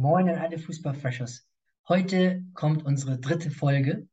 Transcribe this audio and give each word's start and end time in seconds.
Moin 0.00 0.30
an 0.30 0.38
alle 0.38 0.56
Fußballfreshers. 0.56 1.46
Heute 1.86 2.42
kommt 2.54 2.86
unsere 2.86 3.18
dritte 3.18 3.50
Folge 3.50 4.08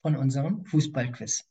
von 0.00 0.14
unserem 0.14 0.64
Fußballquiz. 0.66 1.44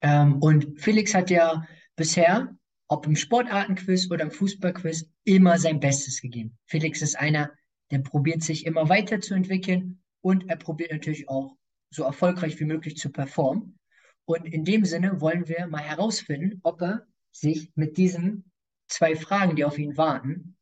Ähm, 0.00 0.40
und 0.40 0.80
Felix 0.80 1.12
hat 1.12 1.28
ja 1.28 1.68
bisher, 1.96 2.56
ob 2.88 3.04
im 3.04 3.14
Sportartenquiz 3.14 4.10
oder 4.10 4.22
im 4.22 4.30
Fußballquiz, 4.30 5.06
immer 5.24 5.58
sein 5.58 5.80
Bestes 5.80 6.22
gegeben. 6.22 6.56
Felix 6.64 7.02
ist 7.02 7.14
einer, 7.14 7.52
der 7.90 7.98
probiert 7.98 8.42
sich 8.42 8.64
immer 8.64 8.88
weiterzuentwickeln 8.88 10.02
und 10.22 10.48
er 10.48 10.56
probiert 10.56 10.92
natürlich 10.92 11.28
auch 11.28 11.58
so 11.90 12.04
erfolgreich 12.04 12.58
wie 12.58 12.64
möglich 12.64 12.96
zu 12.96 13.12
performen. 13.12 13.78
Und 14.24 14.46
in 14.46 14.64
dem 14.64 14.86
Sinne 14.86 15.20
wollen 15.20 15.46
wir 15.46 15.66
mal 15.66 15.82
herausfinden, 15.82 16.60
ob 16.62 16.80
er 16.80 17.06
sich 17.32 17.70
mit 17.74 17.98
diesen 17.98 18.50
zwei 18.88 19.14
Fragen, 19.14 19.56
die 19.56 19.66
auf 19.66 19.76
ihn 19.76 19.98
warten, 19.98 20.56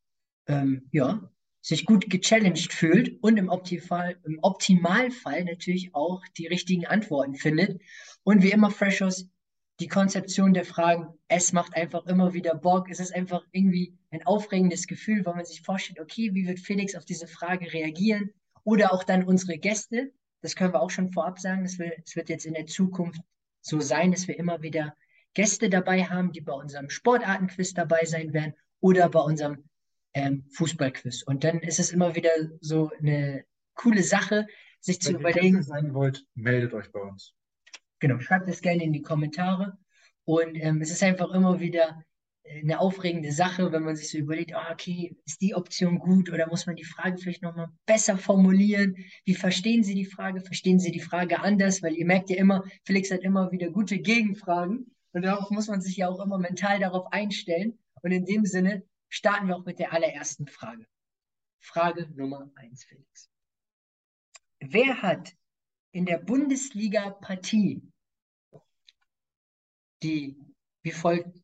ähm, 0.49 0.89
ja, 0.91 1.31
sich 1.61 1.85
gut 1.85 2.09
gechallenged 2.09 2.73
fühlt 2.73 3.23
und 3.23 3.37
im, 3.37 3.49
Optimal, 3.49 4.17
im 4.25 4.39
Optimalfall 4.43 5.45
natürlich 5.45 5.95
auch 5.95 6.23
die 6.39 6.47
richtigen 6.47 6.87
Antworten 6.87 7.35
findet. 7.35 7.81
Und 8.23 8.43
wie 8.43 8.51
immer, 8.51 8.71
Freshers, 8.71 9.29
die 9.79 9.89
Konzeption 9.89 10.55
der 10.55 10.65
Fragen, 10.65 11.07
es 11.29 11.53
macht 11.53 11.75
einfach 11.75 12.07
immer 12.07 12.33
wieder 12.33 12.55
Bock. 12.55 12.91
Es 12.91 13.01
ist 13.01 13.15
einfach 13.15 13.45
irgendwie 13.53 13.99
ein 14.11 14.27
aufregendes 14.27 14.87
Gefühl, 14.87 15.25
weil 15.25 15.35
man 15.35 15.45
sich 15.45 15.63
vorstellt, 15.63 16.01
okay, 16.01 16.31
wie 16.35 16.47
wird 16.47 16.61
Felix 16.61 16.95
auf 16.95 17.05
diese 17.05 17.27
Frage 17.27 17.73
reagieren? 17.73 18.31
Oder 18.65 18.93
auch 18.93 19.05
dann 19.05 19.25
unsere 19.25 19.59
Gäste. 19.59 20.13
Das 20.43 20.55
können 20.55 20.73
wir 20.73 20.81
auch 20.81 20.91
schon 20.91 21.13
vorab 21.13 21.39
sagen. 21.39 21.65
Es 21.65 21.79
wird 21.79 22.29
jetzt 22.29 22.47
in 22.47 22.55
der 22.55 22.67
Zukunft 22.67 23.21
so 23.61 23.81
sein, 23.81 24.13
dass 24.13 24.29
wir 24.29 24.39
immer 24.39 24.63
wieder 24.63 24.95
Gäste 25.35 25.69
dabei 25.71 26.05
haben, 26.05 26.33
die 26.33 26.41
bei 26.41 26.53
unserem 26.53 26.91
Sportartenquiz 26.91 27.75
dabei 27.75 28.05
sein 28.05 28.33
werden 28.33 28.55
oder 28.81 29.09
bei 29.09 29.21
unserem 29.21 29.65
ähm, 30.15 30.45
Fußballquiz. 30.55 31.23
Und 31.23 31.45
dann 31.45 31.61
ist 31.61 31.79
es 31.79 31.93
immer 31.93 32.15
wieder 32.15 32.31
so 32.61 32.91
eine 32.99 33.45
coole 33.75 34.03
Sache, 34.03 34.47
sich 34.81 34.97
Wenn 34.97 35.01
zu 35.01 35.13
ihr 35.13 35.19
überlegen. 35.19 35.57
Gäste 35.57 35.73
sein 35.73 35.95
wollt, 35.95 36.25
meldet 36.35 36.75
euch 36.75 36.91
bei 36.93 37.01
uns. 37.01 37.35
Genau, 37.99 38.19
schreibt 38.19 38.49
es 38.49 38.63
gerne 38.63 38.83
in 38.83 38.93
die 38.93 39.03
Kommentare. 39.03 39.79
Und 40.25 40.55
ähm, 40.57 40.81
es 40.81 40.91
ist 40.91 41.03
einfach 41.03 41.31
immer 41.33 41.61
wieder 41.61 42.05
eine 42.63 42.81
aufregende 42.81 43.33
Sache, 43.33 43.71
wenn 43.71 43.85
man 43.85 43.97
sich 43.97 44.11
so 44.11 44.19
überlegt, 44.19 44.55
ah, 44.55 44.73
okay, 44.73 45.17
ist 45.25 45.41
die 45.41 45.55
Option 45.55 45.99
gut 45.99 46.31
oder 46.31 46.49
muss 46.49 46.67
man 46.67 46.77
die 46.77 46.85
Frage 46.85 47.19
vielleicht 47.19 47.43
nochmal 47.43 47.69
besser 47.87 48.17
formulieren? 48.17 48.97
Wie 49.25 49.35
verstehen 49.35 49.85
Sie 49.85 49.95
die 49.95 50.07
Frage? 50.07 50.41
Verstehen 50.41 50.79
Sie 50.79 50.91
die 50.91 51.01
Frage 51.01 51.41
anders? 51.41 51.83
Weil 51.83 51.95
ihr 51.95 52.07
merkt 52.07 52.31
ja 52.31 52.37
immer, 52.37 52.65
Felix 52.85 53.11
hat 53.11 53.21
immer 53.21 53.53
wieder 53.53 53.71
gute 53.71 53.99
Gegenfragen 53.99 54.95
und 55.13 55.23
darauf 55.23 55.51
muss 55.51 55.69
man 55.69 55.81
sich 55.81 55.97
ja 55.97 56.09
auch 56.09 56.21
immer 56.25 56.39
mental 56.39 56.81
darauf 56.81 57.13
einstellen. 57.13 57.79
Und 58.03 58.13
in 58.13 58.25
dem 58.25 58.47
Sinne 58.47 58.83
starten 59.11 59.49
wir 59.49 59.57
auch 59.57 59.67
mit 59.67 59.79
der 59.79 59.93
allerersten 59.93 60.47
Frage. 60.47 60.87
Frage 61.59 62.09
Nummer 62.15 62.51
eins, 62.55 62.85
Felix. 62.85 63.29
Wer 64.61 65.03
hat 65.03 65.37
in 65.93 66.07
der 66.07 66.17
Bundesliga-Partie, 66.19 67.83
die 70.03 70.39
wie 70.83 70.93
folgt 70.93 71.39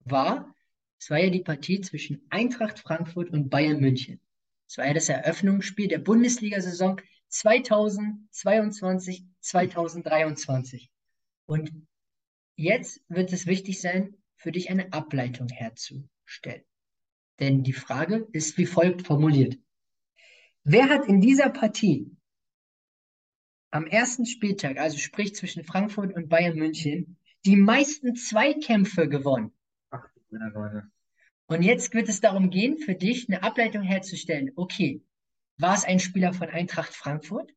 war, 0.00 0.54
es 0.98 1.10
war 1.10 1.18
ja 1.18 1.30
die 1.30 1.42
Partie 1.42 1.80
zwischen 1.80 2.24
Eintracht 2.30 2.78
Frankfurt 2.78 3.30
und 3.30 3.50
Bayern 3.50 3.80
München. 3.80 4.20
Es 4.68 4.78
war 4.78 4.86
ja 4.86 4.94
das 4.94 5.08
Eröffnungsspiel 5.08 5.88
der 5.88 5.98
Bundesliga-Saison 5.98 7.00
2022, 7.28 9.24
2023. 9.40 10.90
Und 11.46 11.72
jetzt 12.56 13.02
wird 13.08 13.32
es 13.32 13.46
wichtig 13.46 13.80
sein, 13.80 14.16
für 14.36 14.52
dich 14.52 14.70
eine 14.70 14.92
Ableitung 14.92 15.48
herzustellen. 15.48 16.64
Denn 17.40 17.62
die 17.62 17.72
Frage 17.72 18.26
ist 18.32 18.56
wie 18.58 18.66
folgt 18.66 19.06
formuliert. 19.06 19.58
Wer 20.64 20.88
hat 20.88 21.06
in 21.06 21.20
dieser 21.20 21.50
Partie 21.50 22.10
am 23.70 23.86
ersten 23.86 24.26
Spieltag, 24.26 24.78
also 24.78 24.98
sprich 24.98 25.34
zwischen 25.34 25.64
Frankfurt 25.64 26.14
und 26.14 26.28
Bayern 26.28 26.56
München, 26.56 27.18
die 27.44 27.56
meisten 27.56 28.16
Zweikämpfe 28.16 29.08
gewonnen? 29.08 29.52
Ach, 29.90 30.08
Leute. 30.30 30.90
Und 31.46 31.62
jetzt 31.62 31.94
wird 31.94 32.08
es 32.08 32.20
darum 32.20 32.50
gehen, 32.50 32.78
für 32.78 32.94
dich 32.94 33.28
eine 33.28 33.42
Ableitung 33.42 33.82
herzustellen. 33.82 34.50
Okay, 34.56 35.02
war 35.58 35.74
es 35.74 35.84
ein 35.84 36.00
Spieler 36.00 36.32
von 36.32 36.48
Eintracht 36.48 36.94
Frankfurt? 36.94 37.52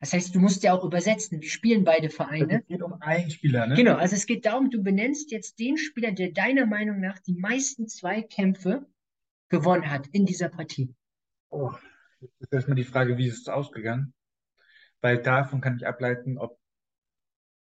Das 0.00 0.12
heißt, 0.12 0.34
du 0.34 0.38
musst 0.38 0.62
ja 0.62 0.72
auch 0.72 0.84
übersetzen, 0.84 1.42
wie 1.42 1.48
spielen 1.48 1.84
beide 1.84 2.08
Vereine? 2.08 2.60
Es 2.60 2.66
geht 2.66 2.82
um 2.82 2.94
einen 3.02 3.30
Spieler, 3.30 3.66
ne? 3.66 3.74
Genau, 3.74 3.96
also 3.96 4.14
es 4.14 4.26
geht 4.26 4.46
darum, 4.46 4.70
du 4.70 4.82
benennst 4.82 5.32
jetzt 5.32 5.58
den 5.58 5.76
Spieler, 5.76 6.12
der 6.12 6.30
deiner 6.30 6.66
Meinung 6.66 7.00
nach 7.00 7.18
die 7.18 7.34
meisten 7.34 7.88
Zweikämpfe 7.88 8.86
gewonnen 9.48 9.90
hat 9.90 10.06
in 10.08 10.26
dieser 10.26 10.48
Partie. 10.48 10.94
Oh, 11.50 11.72
jetzt 12.20 12.40
ist 12.40 12.52
erstmal 12.52 12.76
die 12.76 12.84
Frage, 12.84 13.16
wie 13.16 13.28
ist 13.28 13.40
es 13.40 13.48
ausgegangen? 13.48 14.12
Weil 15.00 15.22
davon 15.22 15.60
kann 15.60 15.76
ich 15.76 15.86
ableiten, 15.86 16.38
ob 16.38 16.58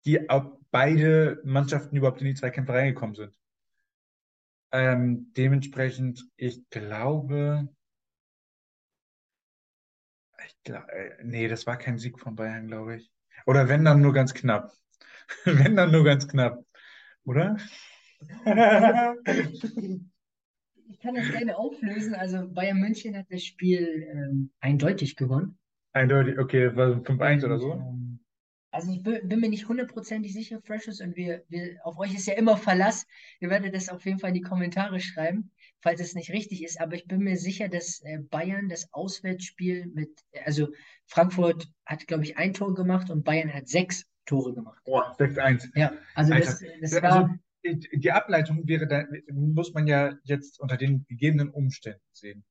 die, 0.06 0.30
ob 0.30 0.60
beide 0.72 1.42
Mannschaften 1.44 1.96
überhaupt 1.96 2.22
in 2.22 2.28
die 2.28 2.36
Zweikämpfe 2.36 2.74
reingekommen 2.74 3.16
sind. 3.16 3.36
Ähm, 4.72 5.32
dementsprechend, 5.36 6.26
ich 6.36 6.70
glaube, 6.70 7.68
ich 10.46 10.64
glaube, 10.64 10.88
nee, 11.24 11.48
das 11.48 11.66
war 11.66 11.78
kein 11.78 11.98
Sieg 11.98 12.20
von 12.20 12.36
Bayern, 12.36 12.68
glaube 12.68 12.98
ich. 12.98 13.12
Oder 13.46 13.68
wenn 13.68 13.86
dann 13.86 14.02
nur 14.02 14.14
ganz 14.14 14.34
knapp. 14.34 14.72
Wenn 15.44 15.76
dann 15.76 15.92
nur 15.92 16.04
ganz 16.04 16.28
knapp. 16.28 16.64
Oder? 17.24 17.58
Ich 20.90 21.00
kann 21.00 21.16
das 21.16 21.32
gerne 21.32 21.58
auflösen. 21.58 22.14
Also 22.14 22.48
Bayern 22.48 22.80
München 22.80 23.18
hat 23.18 23.28
das 23.30 23.44
Spiel 23.44 24.08
ähm, 24.12 24.52
eindeutig 24.60 25.16
gewonnen. 25.16 25.58
Eindeutig, 25.94 26.38
okay, 26.38 26.76
war 26.76 26.90
5-1 26.90 27.46
oder 27.46 27.60
so. 27.60 27.74
Ähm, 27.74 28.20
also 28.72 28.92
ich 28.92 29.02
bin, 29.02 29.28
bin 29.28 29.40
mir 29.40 29.50
nicht 29.50 29.70
hundertprozentig 29.70 30.34
sicher, 30.34 30.60
Freshes, 30.62 31.00
und 31.00 31.16
wir, 31.16 31.44
wir, 31.48 31.78
auf 31.86 31.98
euch 31.98 32.14
ist 32.14 32.28
ja 32.28 32.34
immer 32.34 32.58
Verlass. 32.58 33.08
Ihr 33.40 33.50
werdet 33.50 33.74
das 33.74 33.88
auf 33.88 34.04
jeden 34.06 34.20
Fall 34.20 34.30
in 34.30 34.34
die 34.34 34.42
Kommentare 34.42 35.00
schreiben, 35.00 35.52
falls 35.80 36.02
es 36.02 36.14
nicht 36.14 36.32
richtig 36.32 36.62
ist. 36.62 36.82
Aber 36.82 36.96
ich 36.96 37.08
bin 37.08 37.20
mir 37.22 37.38
sicher, 37.38 37.70
dass 37.70 38.02
äh, 38.04 38.20
Bayern 38.20 38.68
das 38.68 38.92
Auswärtsspiel 38.92 39.88
mit, 39.94 40.10
also 40.44 40.68
Frankfurt 41.06 41.70
hat, 41.86 42.06
glaube 42.08 42.24
ich, 42.24 42.38
ein 42.38 42.54
Tor 42.54 42.74
gemacht 42.74 43.10
und 43.10 43.24
Bayern 43.24 43.54
hat 43.54 43.70
sechs 43.70 44.06
Tore 44.26 44.54
gemacht. 44.54 44.82
Boah, 44.84 45.16
6-1. 45.18 45.70
Ja, 45.76 45.94
also 46.14 46.34
Alter. 46.34 46.46
das, 46.46 46.64
das 46.82 46.94
Also 46.96 47.02
war, 47.02 47.40
die 47.66 48.12
Ableitung 48.12 48.68
wäre 48.68 48.88
da, 48.88 49.06
muss 49.32 49.74
man 49.74 49.88
ja 49.88 50.14
jetzt 50.24 50.60
unter 50.60 50.78
den 50.78 51.06
gegebenen 51.08 51.50
Umständen 51.50 52.02
sehen. 52.14 52.46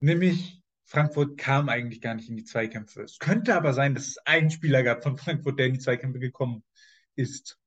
Nämlich 0.00 0.62
Frankfurt 0.84 1.36
kam 1.38 1.68
eigentlich 1.68 2.00
gar 2.00 2.14
nicht 2.14 2.28
in 2.28 2.36
die 2.36 2.44
Zweikämpfe. 2.44 3.02
Es 3.02 3.18
könnte 3.18 3.54
aber 3.54 3.74
sein, 3.74 3.94
dass 3.94 4.06
es 4.06 4.18
einen 4.24 4.50
Spieler 4.50 4.82
gab 4.82 5.02
von 5.02 5.16
Frankfurt, 5.16 5.58
der 5.58 5.66
in 5.66 5.74
die 5.74 5.80
Zweikämpfe 5.80 6.18
gekommen 6.18 6.64
ist. 7.14 7.58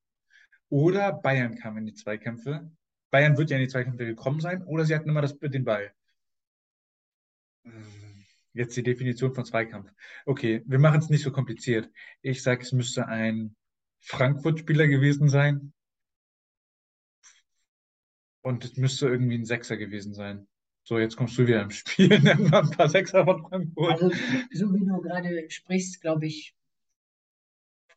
Oder 0.70 1.14
Bayern 1.14 1.56
kam 1.56 1.78
in 1.78 1.86
die 1.86 1.94
Zweikämpfe. 1.94 2.72
Bayern 3.12 3.38
wird 3.38 3.50
ja 3.50 3.58
in 3.58 3.64
die 3.64 3.70
Zweikämpfe 3.70 4.06
gekommen 4.06 4.40
sein, 4.40 4.64
oder 4.64 4.86
sie 4.86 4.96
hatten 4.96 5.10
immer 5.10 5.22
das, 5.22 5.38
den 5.38 5.66
Ball. 5.66 5.94
Jetzt 8.54 8.76
die 8.76 8.84
Definition 8.84 9.36
von 9.36 9.46
Zweikampf. 9.46 9.92
Okay, 10.26 10.64
wir 10.66 10.80
machen 10.80 11.00
es 11.00 11.10
nicht 11.10 11.24
so 11.24 11.32
kompliziert. 11.32 11.90
Ich 12.22 12.42
sage, 12.42 12.64
es 12.64 12.72
müsste 12.72 13.08
ein 13.08 13.56
Frankfurt-Spieler 14.00 14.88
gewesen 14.88 15.30
sein. 15.30 15.74
Und 18.42 18.66
es 18.66 18.78
müsste 18.78 19.08
irgendwie 19.08 19.38
ein 19.38 19.46
Sechser 19.46 19.78
gewesen 19.78 20.14
sein. 20.14 20.48
So, 20.84 20.98
jetzt 20.98 21.16
kommst 21.16 21.38
du 21.38 21.46
wieder 21.46 21.62
im 21.62 21.70
Spiel. 21.72 22.20
Nenn 22.24 22.50
mal 22.50 22.64
ein 22.64 22.72
paar 22.72 22.90
Sechser 22.90 23.24
von 23.26 23.44
Frankfurt. 23.48 24.00
also 24.00 24.10
so 24.52 24.74
wie 24.74 24.86
du 24.86 25.02
gerade 25.02 25.50
sprichst, 25.50 26.02
glaube 26.02 26.26
ich, 26.26 26.56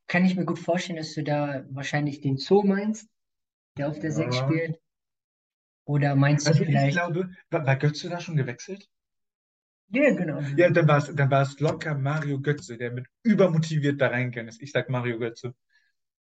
kann 0.06 0.24
ich 0.24 0.36
mir 0.36 0.44
gut 0.44 0.58
vorstellen, 0.58 0.96
dass 0.98 1.14
du 1.14 1.22
da 1.22 1.64
wahrscheinlich 1.70 2.20
den 2.20 2.36
Zoo 2.36 2.62
meinst, 2.62 3.08
der 3.78 3.88
auf 3.88 3.98
der 3.98 4.12
Sechs 4.12 4.36
Ja. 4.36 4.48
spielt. 4.48 4.80
Oder 5.86 6.14
meinst 6.14 6.46
du 6.46 6.50
Also 6.50 6.62
ich 6.62 6.68
vielleicht, 6.68 6.96
glaube, 6.96 7.30
war, 7.50 7.66
war 7.66 7.76
Götze 7.76 8.08
da 8.08 8.20
schon 8.20 8.36
gewechselt? 8.36 8.88
ja, 9.88 10.14
genau. 10.14 10.40
Ja, 10.56 10.70
dann 10.70 10.88
war 10.88 10.98
es 10.98 11.14
dann 11.14 11.30
locker 11.58 11.94
Mario 11.94 12.40
Götze, 12.40 12.76
der 12.76 12.90
mit 12.92 13.06
übermotiviert 13.22 14.00
da 14.00 14.08
reingegangen 14.08 14.48
ist. 14.48 14.62
Ich 14.62 14.72
sag 14.72 14.88
Mario 14.88 15.18
Götze. 15.18 15.54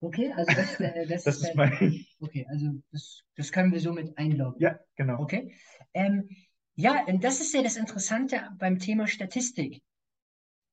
Okay, 0.01 0.33
also 0.37 0.55
das, 0.55 0.81
äh, 0.81 1.07
das 1.07 1.27
Das 1.27 1.37
ist 1.37 1.43
ist 1.45 1.55
mein. 1.57 2.07
Okay, 2.21 2.47
also 2.49 2.73
das, 2.93 3.23
das 3.37 3.53
können 3.53 3.73
wir 3.73 3.81
somit 3.81 4.17
einloggen. 4.19 4.61
Ja, 4.61 4.79
genau. 4.97 5.21
Okay. 5.21 5.55
Ähm, 5.95 6.29
ja, 6.75 7.05
und 7.07 7.25
das 7.25 7.41
ist 7.41 7.55
ja 7.55 7.63
das 7.63 7.77
Interessante 7.77 8.41
beim 8.59 8.79
Thema 8.79 9.07
Statistik. 9.07 9.83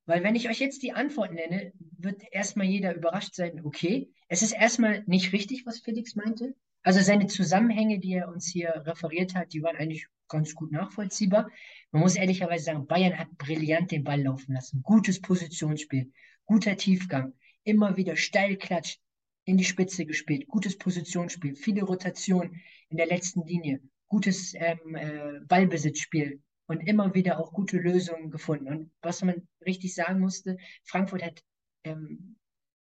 Weil 0.04 0.22
wenn 0.22 0.36
ich 0.36 0.48
euch 0.48 0.60
jetzt 0.60 0.82
die 0.82 0.92
Antwort 0.92 1.32
nenne, 1.32 1.72
wird 1.98 2.22
erstmal 2.30 2.66
jeder 2.66 2.94
überrascht 2.94 3.34
sein, 3.34 3.64
okay, 3.64 4.08
es 4.28 4.42
ist 4.42 4.52
erstmal 4.52 5.02
nicht 5.06 5.32
richtig, 5.32 5.66
was 5.66 5.80
Felix 5.80 6.14
meinte. 6.14 6.54
Also 6.84 7.00
seine 7.00 7.26
Zusammenhänge, 7.26 7.98
die 7.98 8.12
er 8.12 8.28
uns 8.28 8.46
hier 8.46 8.82
referiert 8.86 9.34
hat, 9.34 9.52
die 9.52 9.62
waren 9.62 9.76
eigentlich 9.76 10.06
ganz 10.28 10.54
gut 10.54 10.70
nachvollziehbar. 10.70 11.50
Man 11.90 12.02
muss 12.02 12.14
ehrlicherweise 12.14 12.66
sagen, 12.66 12.86
Bayern 12.86 13.18
hat 13.18 13.36
brillant 13.36 13.90
den 13.90 14.04
Ball 14.04 14.22
laufen 14.22 14.54
lassen. 14.54 14.82
Gutes 14.82 15.20
Positionsspiel, 15.20 16.12
guter 16.44 16.76
Tiefgang, 16.76 17.32
immer 17.64 17.96
wieder 17.96 18.14
steil 18.14 18.56
klatscht, 18.56 19.00
in 19.46 19.56
die 19.56 19.64
Spitze 19.64 20.04
gespielt, 20.04 20.46
gutes 20.46 20.76
Positionsspiel, 20.76 21.56
viele 21.56 21.82
Rotationen 21.82 22.60
in 22.90 22.98
der 22.98 23.06
letzten 23.06 23.46
Linie, 23.46 23.80
gutes 24.06 24.52
ähm, 24.54 24.94
äh, 24.94 25.40
Ballbesitzspiel, 25.48 26.40
und 26.66 26.80
immer 26.80 27.14
wieder 27.14 27.38
auch 27.38 27.52
gute 27.52 27.78
Lösungen 27.78 28.30
gefunden. 28.30 28.68
Und 28.68 28.90
was 29.00 29.22
man 29.22 29.48
richtig 29.64 29.94
sagen 29.94 30.20
musste, 30.20 30.58
Frankfurt 30.84 31.22
hat 31.22 31.42
ähm, 31.84 32.36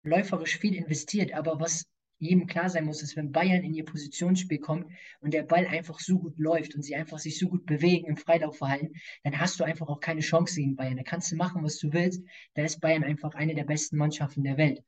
läuferisch 0.02 0.58
viel 0.58 0.74
investiert, 0.74 1.32
aber 1.32 1.60
was 1.60 1.86
jedem 2.20 2.48
klar 2.48 2.68
sein 2.68 2.84
muss, 2.84 3.02
ist, 3.02 3.14
wenn 3.14 3.30
Bayern 3.30 3.62
in 3.62 3.74
ihr 3.74 3.84
Positionsspiel 3.84 4.58
kommt 4.58 4.90
und 5.20 5.32
der 5.32 5.44
Ball 5.44 5.66
einfach 5.66 6.00
so 6.00 6.18
gut 6.18 6.36
läuft 6.36 6.74
und 6.74 6.82
sie 6.82 6.96
einfach 6.96 7.20
sich 7.20 7.38
so 7.38 7.48
gut 7.48 7.64
bewegen 7.64 8.08
im 8.08 8.16
Freilaufverhalten, 8.16 8.92
dann 9.22 9.38
hast 9.38 9.60
du 9.60 9.64
einfach 9.64 9.86
auch 9.86 10.00
keine 10.00 10.20
Chance 10.20 10.56
gegen 10.56 10.74
Bayern. 10.74 10.96
Da 10.96 11.04
kannst 11.04 11.30
du 11.30 11.36
machen, 11.36 11.62
was 11.62 11.78
du 11.78 11.92
willst. 11.92 12.24
Da 12.54 12.64
ist 12.64 12.80
Bayern 12.80 13.04
einfach 13.04 13.34
eine 13.34 13.54
der 13.54 13.64
besten 13.64 13.96
Mannschaften 13.96 14.42
der 14.42 14.56
Welt. 14.56 14.82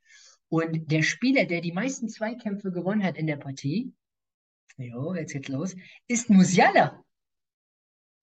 Und 0.50 0.90
der 0.90 1.02
Spieler, 1.02 1.44
der 1.46 1.60
die 1.60 1.72
meisten 1.72 2.08
Zweikämpfe 2.08 2.72
gewonnen 2.72 3.04
hat 3.04 3.16
in 3.16 3.28
der 3.28 3.36
Partie, 3.36 3.94
jo, 4.76 5.14
jetzt 5.14 5.32
geht's 5.32 5.48
los, 5.48 5.76
ist 6.08 6.28
Musiala. 6.28 7.04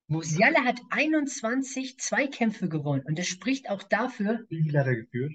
Musiala 0.09 0.65
hat 0.65 0.81
21 0.89 1.97
Zweikämpfe 1.99 2.67
gewonnen 2.67 3.03
und 3.05 3.17
das 3.17 3.27
spricht 3.27 3.69
auch 3.69 3.81
dafür. 3.81 4.45
Wie 4.49 4.61
viel 4.61 4.77
hat 4.77 4.87
er 4.87 4.95
geführt? 4.97 5.33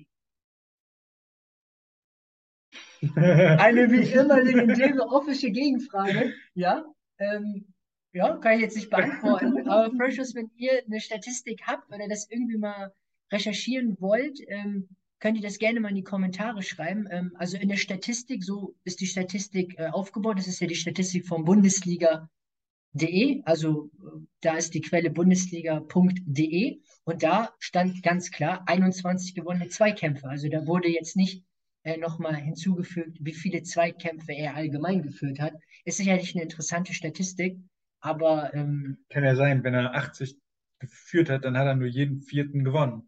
Eine 3.17 3.91
wie 3.91 4.13
immer 4.13 4.43
legendäre 4.43 5.01
offische 5.09 5.51
Gegenfrage. 5.51 6.35
Ja, 6.55 6.85
ähm, 7.19 7.73
ja, 8.13 8.37
kann 8.37 8.55
ich 8.57 8.61
jetzt 8.61 8.77
nicht 8.77 8.91
beantworten. 8.91 9.67
Aber 9.69 9.97
Precious, 9.97 10.35
wenn 10.35 10.51
ihr 10.57 10.83
eine 10.85 11.01
Statistik 11.01 11.63
habt 11.67 11.89
oder 11.89 12.07
das 12.09 12.29
irgendwie 12.31 12.59
mal 12.59 12.93
recherchieren 13.31 13.99
wollt, 13.99 14.39
ähm, 14.49 14.89
könnt 15.23 15.37
ihr 15.37 15.43
das 15.43 15.59
gerne 15.59 15.79
mal 15.79 15.91
in 15.91 15.95
die 15.95 16.03
Kommentare 16.03 16.63
schreiben. 16.63 17.07
Ähm, 17.09 17.31
also 17.37 17.57
in 17.57 17.69
der 17.69 17.77
Statistik, 17.77 18.43
so 18.43 18.75
ist 18.83 19.01
die 19.01 19.07
Statistik 19.07 19.79
äh, 19.79 19.87
aufgebaut. 19.87 20.37
Das 20.37 20.49
ist 20.49 20.59
ja 20.61 20.67
die 20.67 20.75
Statistik 20.75 21.29
vom 21.29 21.45
Bundesliga.de. 21.45 23.43
Also 23.45 23.93
äh, 24.01 24.19
da 24.41 24.57
ist 24.57 24.75
die 24.75 24.81
Quelle 24.81 25.11
bundesliga.de 25.11 26.81
und 27.05 27.23
da 27.23 27.55
stand 27.61 28.03
ganz 28.03 28.33
klar 28.33 28.65
21 28.67 29.37
gewonnene 29.37 29.69
Zweikämpfe. 29.69 30.29
Also 30.29 30.49
da 30.49 30.67
wurde 30.67 30.89
jetzt 30.89 31.15
nicht 31.15 31.45
äh, 31.85 31.99
nochmal 31.99 32.35
hinzugefügt, 32.35 33.19
wie 33.21 33.35
viele 33.35 33.63
Zweikämpfe 33.63 34.33
er 34.33 34.57
allgemein 34.57 35.03
geführt 35.03 35.39
hat. 35.39 35.55
Ist 35.85 35.99
sicherlich 35.99 36.35
eine 36.35 36.43
interessante 36.43 36.95
Statistik, 36.95 37.61
aber. 38.01 38.53
Ähm, 38.55 38.99
Kann 39.09 39.23
ja 39.23 39.37
sein, 39.37 39.63
wenn 39.63 39.75
er 39.75 39.95
80 39.95 40.37
geführt 40.81 41.31
hat, 41.31 41.45
dann 41.45 41.57
hat 41.57 41.69
er 41.69 41.77
nur 41.77 41.87
jeden 41.87 42.23
vierten 42.23 42.65
gewonnen. 42.65 43.07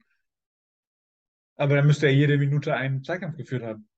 Aber 1.57 1.77
dann 1.77 1.87
müsste 1.87 2.07
er 2.07 2.15
jede 2.15 2.39
Minute 2.39 2.75
einen 2.75 3.05
Zweikampf 3.05 3.37
geführt 3.37 3.63
haben. 3.63 3.89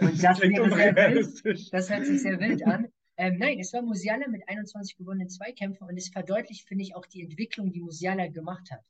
Und 0.00 0.22
das, 0.22 0.40
wäre 0.40 0.70
sehr 0.70 0.96
wild. 0.96 1.72
das 1.72 1.90
hört 1.90 2.06
sich 2.06 2.20
sehr 2.20 2.38
wild 2.40 2.66
an. 2.66 2.88
Ähm, 3.16 3.36
nein, 3.38 3.58
es 3.58 3.72
war 3.72 3.82
Musiala 3.82 4.28
mit 4.28 4.48
21 4.48 4.96
gewonnenen 4.96 5.28
Zweikämpfen 5.28 5.88
und 5.88 5.96
es 5.96 6.08
verdeutlicht, 6.08 6.68
finde 6.68 6.84
ich, 6.84 6.94
auch 6.94 7.06
die 7.06 7.22
Entwicklung, 7.22 7.72
die 7.72 7.80
Musiala 7.80 8.28
gemacht 8.28 8.70
hat. 8.70 8.84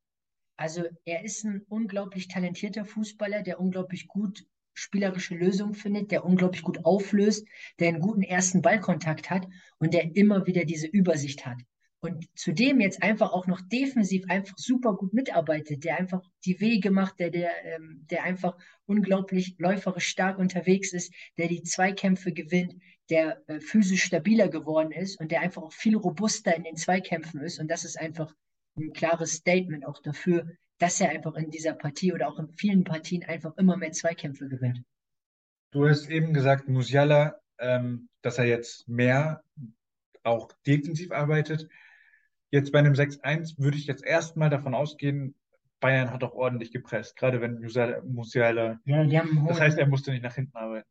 Also 0.56 0.82
er 1.05 1.25
ist 1.25 1.44
ein 1.44 1.62
unglaublich 1.69 2.29
talentierter 2.29 2.85
Fußballer, 2.85 3.43
der 3.43 3.61
unglaublich 3.61 4.09
gut 4.09 4.44
spielerische 4.75 5.35
Lösungen 5.35 5.75
findet, 5.75 6.11
der 6.11 6.25
unglaublich 6.25 6.62
gut 6.62 6.85
auflöst, 6.85 7.47
der 7.79 7.88
einen 7.88 8.00
guten 8.00 8.23
ersten 8.23 8.61
Ballkontakt 8.61 9.31
hat 9.31 9.49
und 9.79 9.94
der 9.94 10.15
immer 10.17 10.47
wieder 10.47 10.65
diese 10.65 10.87
Übersicht 10.87 11.47
hat. 11.47 11.59
Und 12.00 12.26
zudem 12.38 12.80
jetzt 12.80 13.02
einfach 13.02 13.32
auch 13.32 13.48
noch 13.48 13.60
defensiv 13.60 14.24
einfach 14.28 14.56
super 14.56 14.94
gut 14.94 15.12
mitarbeitet, 15.12 15.82
der 15.82 15.98
einfach 15.98 16.22
die 16.44 16.60
Wege 16.60 16.92
macht, 16.92 17.18
der, 17.18 17.30
der, 17.30 17.50
ähm, 17.64 18.06
der 18.08 18.22
einfach 18.22 18.56
unglaublich 18.86 19.56
läuferisch 19.58 20.06
stark 20.06 20.38
unterwegs 20.38 20.92
ist, 20.92 21.12
der 21.38 21.48
die 21.48 21.62
Zweikämpfe 21.62 22.32
gewinnt, 22.32 22.76
der 23.10 23.42
äh, 23.48 23.60
physisch 23.60 24.04
stabiler 24.04 24.48
geworden 24.48 24.92
ist 24.92 25.18
und 25.20 25.32
der 25.32 25.40
einfach 25.40 25.62
auch 25.62 25.72
viel 25.72 25.96
robuster 25.96 26.54
in 26.54 26.62
den 26.62 26.76
Zweikämpfen 26.76 27.40
ist. 27.40 27.58
Und 27.58 27.68
das 27.68 27.84
ist 27.84 27.98
einfach 27.98 28.32
ein 28.76 28.92
klares 28.92 29.32
Statement 29.34 29.84
auch 29.84 30.00
dafür, 30.00 30.46
dass 30.78 31.00
er 31.00 31.10
einfach 31.10 31.34
in 31.34 31.50
dieser 31.50 31.72
Partie 31.72 32.12
oder 32.12 32.28
auch 32.28 32.38
in 32.38 32.52
vielen 32.52 32.84
Partien 32.84 33.24
einfach 33.24 33.56
immer 33.56 33.76
mehr 33.76 33.90
Zweikämpfe 33.90 34.48
gewinnt. 34.48 34.82
Du 35.72 35.88
hast 35.88 36.08
eben 36.08 36.32
gesagt, 36.32 36.68
Musiala, 36.68 37.40
ähm, 37.58 38.08
dass 38.22 38.38
er 38.38 38.44
jetzt 38.44 38.88
mehr 38.88 39.42
auch 40.22 40.52
defensiv 40.66 41.10
arbeitet. 41.10 41.68
Jetzt 42.50 42.72
bei 42.72 42.78
einem 42.78 42.94
6-1 42.94 43.58
würde 43.58 43.76
ich 43.76 43.86
jetzt 43.86 44.04
erstmal 44.04 44.50
davon 44.50 44.74
ausgehen, 44.74 45.34
Bayern 45.80 46.10
hat 46.10 46.24
auch 46.24 46.34
ordentlich 46.34 46.72
gepresst, 46.72 47.16
gerade 47.16 47.40
wenn 47.40 47.60
Musiala, 47.60 48.02
Musiala 48.02 48.80
ja, 48.84 49.04
die 49.04 49.18
haben 49.18 49.46
das 49.46 49.60
heißt, 49.60 49.78
er 49.78 49.86
musste 49.86 50.10
nicht 50.10 50.22
nach 50.22 50.34
hinten 50.34 50.56
arbeiten. 50.56 50.88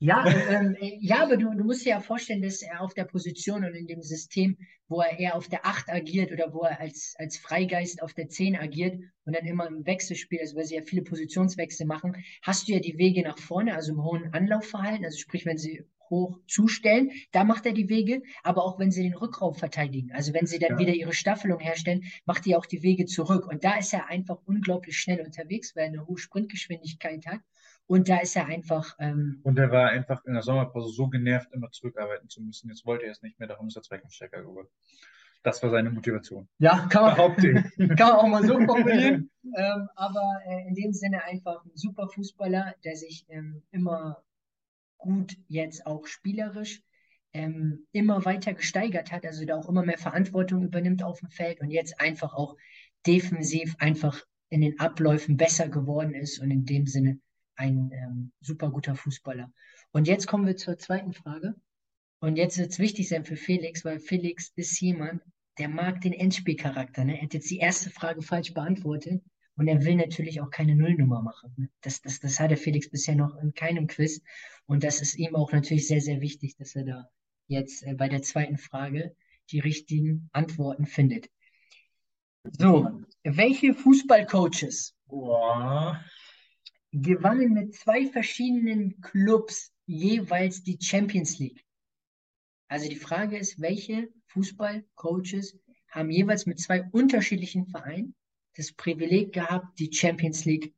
Ja, 0.00 0.24
ähm, 0.48 0.76
ja, 0.80 1.24
aber 1.24 1.36
du, 1.36 1.52
du 1.54 1.64
musst 1.64 1.84
dir 1.84 1.90
ja 1.90 2.00
vorstellen, 2.00 2.40
dass 2.40 2.62
er 2.62 2.82
auf 2.82 2.94
der 2.94 3.04
Position 3.04 3.64
und 3.64 3.74
in 3.74 3.88
dem 3.88 4.02
System, 4.02 4.56
wo 4.86 5.00
er 5.00 5.18
eher 5.18 5.34
auf 5.34 5.48
der 5.48 5.66
8 5.66 5.90
agiert 5.90 6.30
oder 6.30 6.54
wo 6.54 6.62
er 6.62 6.80
als, 6.80 7.16
als 7.18 7.36
Freigeist 7.36 8.00
auf 8.00 8.14
der 8.14 8.28
10 8.28 8.56
agiert 8.56 9.00
und 9.24 9.34
dann 9.34 9.44
immer 9.44 9.66
im 9.66 9.84
Wechselspiel, 9.84 10.38
also 10.38 10.56
weil 10.56 10.66
sie 10.66 10.76
ja 10.76 10.82
viele 10.82 11.02
Positionswechsel 11.02 11.84
machen, 11.84 12.24
hast 12.42 12.68
du 12.68 12.72
ja 12.72 12.78
die 12.78 12.96
Wege 12.96 13.22
nach 13.22 13.38
vorne, 13.38 13.74
also 13.74 13.92
im 13.92 14.04
hohen 14.04 14.32
Anlaufverhalten, 14.32 15.04
also 15.04 15.18
sprich, 15.18 15.44
wenn 15.46 15.58
sie 15.58 15.84
hoch 16.10 16.38
zustellen, 16.46 17.10
da 17.32 17.44
macht 17.44 17.66
er 17.66 17.72
die 17.72 17.88
Wege, 17.88 18.22
aber 18.42 18.64
auch 18.64 18.78
wenn 18.78 18.90
sie 18.90 19.02
den 19.02 19.14
Rückraum 19.14 19.54
verteidigen, 19.54 20.12
also 20.12 20.32
wenn 20.34 20.46
sie 20.46 20.58
dann 20.58 20.72
ja. 20.72 20.78
wieder 20.78 20.92
ihre 20.92 21.12
Staffelung 21.12 21.60
herstellen, 21.60 22.04
macht 22.24 22.46
er 22.46 22.58
auch 22.58 22.66
die 22.66 22.82
Wege 22.82 23.06
zurück 23.06 23.46
und 23.46 23.64
da 23.64 23.78
ist 23.78 23.92
er 23.92 24.08
einfach 24.08 24.38
unglaublich 24.46 24.98
schnell 24.98 25.20
unterwegs, 25.24 25.74
weil 25.74 25.84
er 25.84 25.88
eine 25.88 26.06
hohe 26.06 26.18
Sprintgeschwindigkeit 26.18 27.26
hat 27.26 27.40
und 27.88 28.08
da 28.08 28.18
ist 28.18 28.36
er 28.36 28.46
einfach. 28.46 28.94
Ähm, 28.98 29.40
und 29.42 29.58
er 29.58 29.70
war 29.70 29.88
einfach 29.88 30.24
in 30.26 30.34
der 30.34 30.42
Sommerpause 30.42 30.92
so 30.92 31.08
genervt, 31.08 31.48
immer 31.52 31.70
zurückarbeiten 31.70 32.28
zu 32.28 32.42
müssen. 32.42 32.68
Jetzt 32.68 32.84
wollte 32.86 33.06
er 33.06 33.12
es 33.12 33.22
nicht 33.22 33.38
mehr, 33.38 33.48
darum 33.48 33.68
ist 33.68 33.76
er 33.76 33.82
Zweikampfstärker 33.82 34.42
geworden. 34.42 34.68
Das 35.42 35.62
war 35.62 35.70
seine 35.70 35.90
Motivation. 35.90 36.48
Ja, 36.58 36.86
kann 36.90 37.02
man, 37.02 37.36
kann 37.96 38.08
man 38.08 38.16
auch 38.16 38.28
mal 38.28 38.46
so 38.46 38.60
formulieren. 38.60 39.30
ähm, 39.56 39.88
aber 39.96 40.40
äh, 40.46 40.68
in 40.68 40.74
dem 40.74 40.92
Sinne 40.92 41.24
einfach 41.24 41.64
ein 41.64 41.70
super 41.74 42.08
Fußballer, 42.08 42.74
der 42.84 42.96
sich 42.96 43.24
ähm, 43.30 43.62
immer 43.70 44.22
gut 44.98 45.36
jetzt 45.48 45.86
auch 45.86 46.06
spielerisch 46.06 46.82
ähm, 47.32 47.86
immer 47.92 48.24
weiter 48.24 48.54
gesteigert 48.54 49.12
hat, 49.12 49.24
also 49.24 49.44
da 49.44 49.56
auch 49.56 49.68
immer 49.68 49.84
mehr 49.84 49.98
Verantwortung 49.98 50.64
übernimmt 50.64 51.02
auf 51.02 51.20
dem 51.20 51.30
Feld 51.30 51.60
und 51.60 51.70
jetzt 51.70 52.00
einfach 52.00 52.34
auch 52.34 52.56
defensiv 53.06 53.76
einfach 53.78 54.24
in 54.50 54.60
den 54.60 54.78
Abläufen 54.80 55.36
besser 55.36 55.68
geworden 55.68 56.14
ist 56.14 56.38
und 56.40 56.50
in 56.50 56.64
dem 56.64 56.86
Sinne 56.86 57.20
ein 57.56 57.90
ähm, 57.92 58.32
super 58.40 58.70
guter 58.70 58.94
Fußballer. 58.94 59.52
Und 59.92 60.08
jetzt 60.08 60.26
kommen 60.26 60.46
wir 60.46 60.56
zur 60.56 60.78
zweiten 60.78 61.12
Frage. 61.12 61.54
Und 62.20 62.36
jetzt 62.36 62.58
wird 62.58 62.70
es 62.70 62.78
wichtig 62.78 63.08
sein 63.08 63.24
für 63.24 63.36
Felix, 63.36 63.84
weil 63.84 64.00
Felix 64.00 64.52
ist 64.56 64.80
jemand, 64.80 65.22
der 65.58 65.68
mag 65.68 66.00
den 66.00 66.12
Endspielcharakter. 66.12 67.04
Ne? 67.04 67.16
Er 67.16 67.24
hat 67.24 67.34
jetzt 67.34 67.50
die 67.50 67.58
erste 67.58 67.90
Frage 67.90 68.22
falsch 68.22 68.54
beantwortet 68.54 69.22
und 69.58 69.66
er 69.66 69.84
will 69.84 69.96
natürlich 69.96 70.40
auch 70.40 70.50
keine 70.50 70.76
Nullnummer 70.76 71.20
machen. 71.20 71.52
Ne? 71.56 71.68
Das, 71.80 72.00
das, 72.00 72.20
das 72.20 72.38
hat 72.38 72.50
der 72.50 72.56
Felix 72.56 72.88
bisher 72.88 73.16
noch 73.16 73.36
in 73.42 73.52
keinem 73.54 73.88
Quiz. 73.88 74.22
Und 74.66 74.84
das 74.84 75.02
ist 75.02 75.16
ihm 75.18 75.34
auch 75.34 75.52
natürlich 75.52 75.88
sehr, 75.88 76.00
sehr 76.00 76.20
wichtig, 76.20 76.56
dass 76.56 76.76
er 76.76 76.84
da 76.84 77.10
jetzt 77.48 77.82
äh, 77.82 77.94
bei 77.94 78.08
der 78.08 78.22
zweiten 78.22 78.56
Frage 78.56 79.16
die 79.50 79.58
richtigen 79.58 80.30
Antworten 80.32 80.86
findet. 80.86 81.28
So, 82.56 82.88
welche 83.24 83.74
Fußballcoaches 83.74 84.94
gewannen 86.92 87.52
mit 87.52 87.74
zwei 87.74 88.06
verschiedenen 88.06 89.00
Clubs 89.00 89.72
jeweils 89.86 90.62
die 90.62 90.78
Champions 90.80 91.38
League. 91.38 91.64
Also 92.68 92.88
die 92.88 92.96
Frage 92.96 93.36
ist, 93.36 93.60
welche 93.60 94.08
Fußballcoaches 94.28 95.58
haben 95.90 96.10
jeweils 96.10 96.46
mit 96.46 96.60
zwei 96.60 96.84
unterschiedlichen 96.92 97.66
Vereinen 97.66 98.14
das 98.58 98.72
Privileg 98.72 99.32
gehabt, 99.32 99.78
die 99.78 99.92
Champions 99.92 100.44
League 100.44 100.74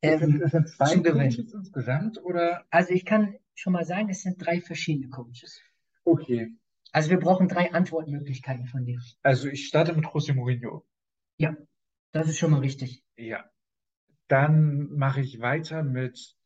ähm, 0.00 0.18
sind, 0.18 0.40
das 0.40 0.50
sind 0.52 0.68
zwei 0.68 0.86
zu 0.86 1.02
gewinnen. 1.02 1.30
Coaches 1.30 1.52
insgesamt 1.52 2.24
oder? 2.24 2.64
Also 2.70 2.90
ich 2.90 3.04
kann 3.04 3.36
schon 3.54 3.74
mal 3.74 3.84
sagen, 3.84 4.08
es 4.08 4.22
sind 4.22 4.44
drei 4.44 4.60
verschiedene 4.60 5.08
Coaches. 5.10 5.60
Okay. 6.04 6.56
Also 6.92 7.10
wir 7.10 7.18
brauchen 7.18 7.48
drei 7.48 7.72
Antwortmöglichkeiten 7.72 8.66
von 8.66 8.84
dir. 8.84 9.00
Also 9.22 9.48
ich 9.48 9.66
starte 9.68 9.92
mit 9.94 10.06
José 10.06 10.34
Mourinho. 10.34 10.84
Ja, 11.38 11.56
das 12.12 12.28
ist 12.28 12.38
schon 12.38 12.50
mal 12.50 12.60
richtig. 12.60 13.04
Ja. 13.16 13.44
Dann 14.28 14.88
mache 14.92 15.20
ich 15.20 15.40
weiter 15.40 15.82
mit 15.82 16.36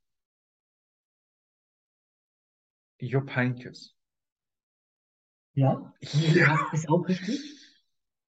Jupp 2.99 3.35
Heynckes. 3.35 3.95
Ja, 5.54 5.92
Ja. 6.35 6.59
ist 6.73 6.88
auch 6.88 7.06
richtig. 7.09 7.65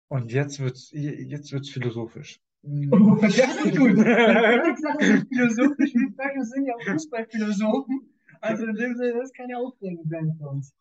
Und 0.08 0.32
jetzt 0.32 0.60
wird's, 0.60 0.90
jetzt 0.92 1.52
wird's 1.52 1.70
philosophisch. 1.70 2.40
Oh, 2.66 3.16
das 3.20 3.36
ist 3.36 3.76
gut. 3.76 3.98
Philosophisch. 3.98 5.94
Wir 5.94 6.44
sind 6.50 6.66
ja 6.66 6.74
auch 6.74 6.82
Fußballphilosophen. 6.82 8.14
Also 8.40 8.64
in 8.64 8.74
dem 8.74 8.96
Sinne, 8.96 9.18
das 9.18 9.32
kann 9.34 9.50
ja 9.50 9.58
aufregend 9.58 10.08
sein 10.08 10.34
für 10.38 10.48
uns. 10.48 10.74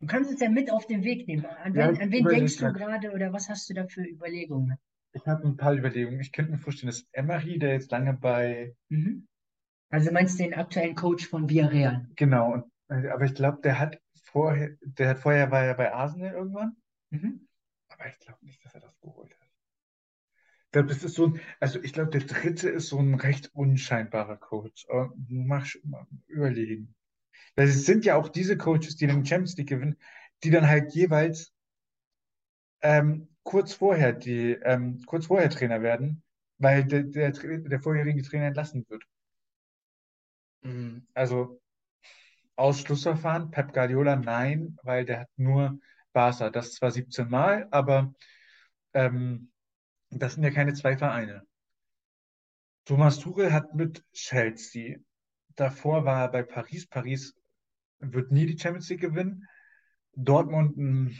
Du 0.00 0.06
kannst 0.06 0.32
es 0.32 0.40
ja 0.40 0.48
mit 0.48 0.70
auf 0.70 0.86
den 0.86 1.04
Weg 1.04 1.28
nehmen. 1.28 1.44
An 1.44 1.74
Ja, 1.74 1.88
wen, 1.88 1.94
ich 1.94 2.00
an 2.00 2.10
wen 2.12 2.24
denkst 2.24 2.56
du 2.56 2.72
gerade 2.72 3.12
oder 3.12 3.32
was 3.34 3.50
hast 3.50 3.68
du 3.68 3.74
da 3.74 3.86
für 3.86 4.02
Überlegungen? 4.02 4.78
Ich 5.12 5.26
habe 5.26 5.46
ein 5.46 5.56
paar 5.56 5.74
Überlegungen. 5.74 6.20
Ich 6.20 6.32
könnte 6.32 6.52
mir 6.52 6.58
vorstellen, 6.58 6.88
dass 6.88 7.06
Emery, 7.12 7.58
der 7.58 7.74
jetzt 7.74 7.90
lange 7.90 8.14
bei, 8.14 8.74
Mhm. 8.88 9.26
Also 9.90 10.10
meinst 10.12 10.38
du 10.38 10.44
den 10.44 10.54
aktuellen 10.54 10.94
Coach 10.94 11.28
von 11.28 11.48
Villarreal? 11.48 12.08
genau, 12.16 12.64
äh, 12.88 13.08
aber 13.08 13.26
ich 13.26 13.34
glaube, 13.34 13.58
der 13.62 13.78
hat 13.78 14.00
vorher, 14.22 14.70
der 14.80 15.10
hat 15.10 15.18
vorher 15.18 15.50
war 15.50 15.62
er 15.62 15.74
bei 15.74 15.92
Arsenal 15.92 16.32
irgendwann. 16.32 16.74
Mhm. 17.14 17.46
Aber 17.88 18.08
ich 18.08 18.18
glaube 18.18 18.44
nicht, 18.44 18.64
dass 18.64 18.74
er 18.74 18.80
das 18.80 18.98
geholt 19.00 19.32
hat. 19.40 19.48
Ich 20.66 20.72
glaube, 20.72 20.88
das 20.88 21.04
ist 21.04 21.14
so 21.14 21.26
ein, 21.28 21.40
also 21.60 21.80
ich 21.80 21.92
glaube, 21.92 22.10
der 22.10 22.22
dritte 22.22 22.68
ist 22.68 22.88
so 22.88 22.98
ein 22.98 23.14
recht 23.14 23.54
unscheinbarer 23.54 24.36
Coach. 24.36 24.86
Aber 24.90 25.12
Mach 25.28 25.66
überlegen. 26.26 26.94
Weil 27.56 27.68
es 27.68 27.86
sind 27.86 28.04
ja 28.04 28.16
auch 28.16 28.28
diese 28.28 28.56
Coaches, 28.56 28.96
die 28.96 29.06
den 29.06 29.26
Champions 29.26 29.56
League 29.56 29.68
gewinnen, 29.70 29.96
die 30.44 30.50
dann 30.50 30.68
halt 30.68 30.94
jeweils 30.94 31.52
ähm, 32.82 33.28
kurz 33.42 33.74
vorher 33.74 34.12
die 34.12 34.52
ähm, 34.52 35.00
kurz 35.06 35.26
vorher 35.26 35.50
Trainer 35.50 35.82
werden, 35.82 36.22
weil 36.58 36.84
der, 36.84 37.02
der, 37.04 37.32
der 37.32 37.80
vorherige 37.80 38.22
Trainer 38.22 38.46
entlassen 38.46 38.86
wird. 38.88 39.04
Mm, 40.64 41.06
Also 41.14 41.60
Ausschlussverfahren, 42.56 43.50
Pep 43.50 43.72
Guardiola, 43.72 44.16
nein, 44.16 44.78
weil 44.82 45.04
der 45.04 45.20
hat 45.20 45.28
nur 45.36 45.78
Barca. 46.14 46.48
Das 46.48 46.72
zwar 46.72 46.90
17 46.90 47.28
Mal, 47.28 47.68
aber 47.70 48.14
ähm, 48.94 49.52
das 50.08 50.34
sind 50.34 50.44
ja 50.44 50.50
keine 50.50 50.72
zwei 50.72 50.96
Vereine. 50.96 51.46
Thomas 52.86 53.18
Tuchel 53.18 53.52
hat 53.52 53.74
mit 53.74 54.02
Chelsea, 54.12 54.98
davor 55.56 56.04
war 56.04 56.22
er 56.22 56.28
bei 56.30 56.42
Paris. 56.42 56.86
Paris 56.86 57.34
wird 57.98 58.30
nie 58.30 58.46
die 58.46 58.58
Champions 58.58 58.88
League 58.88 59.00
gewinnen. 59.00 59.46
Dortmund, 60.12 60.76
mh, 60.76 61.12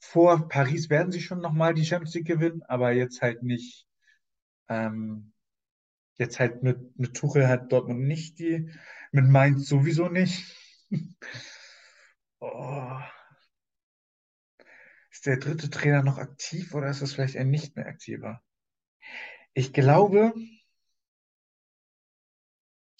vor 0.00 0.48
Paris 0.48 0.90
werden 0.90 1.12
sie 1.12 1.20
schon 1.20 1.40
nochmal 1.40 1.74
die 1.74 1.84
Champions 1.84 2.14
League 2.14 2.26
gewinnen, 2.26 2.62
aber 2.62 2.92
jetzt 2.92 3.22
halt 3.22 3.42
nicht. 3.42 3.86
Ähm, 4.68 5.32
jetzt 6.18 6.38
halt 6.38 6.62
mit, 6.62 6.98
mit 6.98 7.16
Tuchel 7.16 7.48
hat 7.48 7.72
Dortmund 7.72 8.00
nicht 8.00 8.38
die, 8.38 8.70
mit 9.12 9.26
Mainz 9.26 9.68
sowieso 9.68 10.08
nicht. 10.08 10.54
Oh. 12.40 13.00
Ist 15.18 15.26
der 15.26 15.38
dritte 15.38 15.68
Trainer 15.68 16.04
noch 16.04 16.18
aktiv 16.18 16.76
oder 16.76 16.88
ist 16.88 17.02
es 17.02 17.12
vielleicht 17.14 17.36
ein 17.36 17.50
nicht 17.50 17.74
mehr 17.74 17.88
aktiver? 17.88 18.40
Ich 19.52 19.72
glaube, 19.72 20.32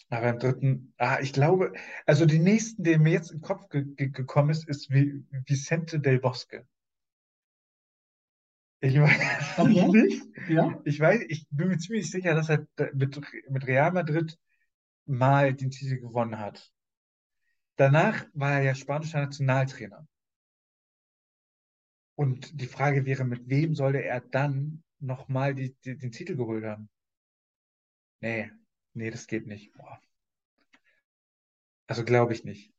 aber 0.09 0.23
beim 0.23 0.41
dritten, 0.41 0.95
ah, 0.99 1.21
ich 1.21 1.33
glaube, 1.33 1.75
also 2.07 2.27
die 2.27 2.41
nächsten, 2.41 2.83
der 2.83 2.99
mir 2.99 3.13
jetzt 3.13 3.31
in 3.31 3.37
den 3.37 3.43
Kopf 3.45 3.69
ge 3.69 3.85
ge 3.95 4.09
gekommen 4.09 4.51
ist, 4.51 4.67
ist 4.69 4.91
Vi- 4.91 5.23
Vicente 5.47 6.01
del 6.01 6.19
Bosque. 6.19 6.67
Ich 8.81 9.01
weiß 9.01 9.59
Okay. 9.61 9.87
nicht. 9.93 10.27
Ja. 10.49 10.77
Ich 10.85 10.99
weiß, 10.99 11.21
ich 11.29 11.47
bin 11.51 11.69
mir 11.69 11.79
ziemlich 11.79 12.11
sicher, 12.11 12.35
dass 12.35 12.49
er 12.49 12.67
mit, 12.95 13.21
mit 13.49 13.65
Real 13.69 13.93
Madrid 13.93 14.37
mal 15.07 15.55
den 15.55 15.71
Titel 15.71 16.01
gewonnen 16.01 16.41
hat. 16.41 16.73
Danach 17.77 18.27
war 18.35 18.55
er 18.55 18.63
ja 18.63 18.75
spanischer 18.75 19.21
Nationaltrainer. 19.21 20.05
Und 22.19 22.61
die 22.61 22.67
Frage 22.67 23.07
wäre, 23.07 23.25
mit 23.25 23.49
wem 23.49 23.77
sollte 23.77 24.03
er 24.03 24.21
dann 24.21 24.83
nochmal 24.99 25.55
die, 25.55 25.77
die, 25.85 25.97
den 25.97 26.11
Titel 26.11 26.35
geholt 26.35 26.65
haben? 26.65 26.91
Nee, 28.21 28.51
nee, 28.93 29.13
das 29.13 29.29
geht 29.29 29.47
nicht. 29.47 29.73
Boah. 29.75 30.01
Also 31.87 32.05
glaube 32.05 32.33
ich 32.33 32.43
nicht. 32.43 32.73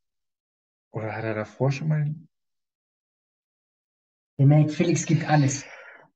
Oder 0.91 1.15
hat 1.15 1.24
er 1.24 1.36
davor 1.36 1.72
schon 1.72 1.88
mal? 1.88 2.13
Merkt, 4.36 4.72
Felix 4.72 5.05
gibt 5.05 5.24
alles. 5.29 5.63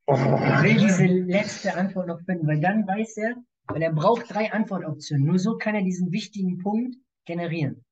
Oh, 0.06 0.16
Er 0.16 0.62
will 0.64 0.78
diese 0.78 1.06
letzte 1.06 1.76
Antwort 1.76 2.08
noch 2.08 2.20
finden, 2.26 2.46
weil 2.46 2.60
dann 2.60 2.86
weiß 2.86 3.16
er, 3.18 3.36
weil 3.68 3.84
er 3.84 3.94
braucht 3.94 4.34
drei 4.34 4.52
Antwortoptionen. 4.52 5.26
Nur 5.26 5.40
so 5.40 5.58
kann 5.58 5.76
er 5.76 5.84
diesen 5.84 6.12
wichtigen 6.12 6.58
Punkt 6.58 6.98
generieren. 7.24 7.86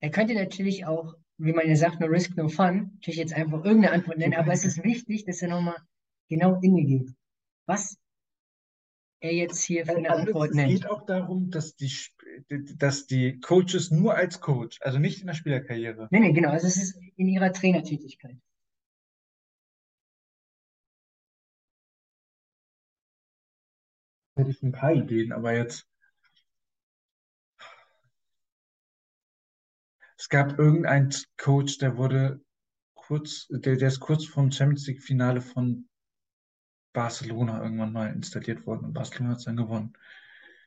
Er 0.00 0.10
könnte 0.10 0.34
natürlich 0.34 0.84
auch, 0.84 1.14
wie 1.42 1.52
man 1.52 1.68
ja 1.68 1.74
sagt, 1.76 2.00
no 2.00 2.06
risk, 2.06 2.36
no 2.36 2.48
fun, 2.48 2.92
natürlich 2.94 3.18
jetzt 3.18 3.34
einfach 3.34 3.64
irgendeine 3.64 3.92
Antwort 3.94 4.18
nennen, 4.18 4.34
aber 4.34 4.52
es 4.52 4.64
ist 4.64 4.82
wichtig, 4.84 5.24
dass 5.24 5.42
er 5.42 5.48
nochmal 5.48 5.76
genau 6.28 6.60
inne 6.62 6.84
geht. 6.84 7.10
Was 7.66 7.98
er 9.20 9.32
jetzt 9.34 9.62
hier 9.62 9.86
für 9.86 9.96
eine 9.96 10.10
Also 10.10 10.22
Antwort 10.22 10.50
es 10.50 10.56
geht 10.56 10.66
nennt. 10.66 10.90
auch 10.90 11.04
darum, 11.06 11.50
dass 11.50 11.74
die, 11.76 11.90
dass 12.76 13.06
die 13.06 13.40
Coaches 13.40 13.90
nur 13.90 14.14
als 14.14 14.40
Coach, 14.40 14.80
also 14.82 14.98
nicht 14.98 15.20
in 15.20 15.26
der 15.26 15.34
Spielerkarriere. 15.34 16.08
Nee, 16.10 16.20
nee, 16.20 16.32
genau, 16.32 16.50
also 16.50 16.66
es 16.66 16.76
ist 16.76 16.96
in 17.16 17.28
ihrer 17.28 17.52
Trainertätigkeit. 17.52 18.36
Hätte 24.36 24.50
ich 24.50 24.62
ein 24.62 24.72
paar 24.72 24.94
Ideen, 24.94 25.32
aber 25.32 25.54
jetzt. 25.54 25.86
Es 30.22 30.28
gab 30.28 30.56
irgendeinen 30.56 31.12
Coach, 31.36 31.78
der 31.78 31.96
wurde 31.96 32.40
kurz, 32.94 33.48
der, 33.50 33.74
der 33.74 33.88
ist 33.88 33.98
kurz 33.98 34.24
vom 34.24 34.52
Champions 34.52 34.86
League 34.86 35.02
Finale 35.02 35.40
von 35.40 35.88
Barcelona 36.92 37.60
irgendwann 37.60 37.92
mal 37.92 38.12
installiert 38.12 38.64
worden 38.64 38.84
und 38.84 38.92
Barcelona 38.92 39.30
hat 39.30 39.38
es 39.38 39.46
dann 39.46 39.56
gewonnen. 39.56 39.94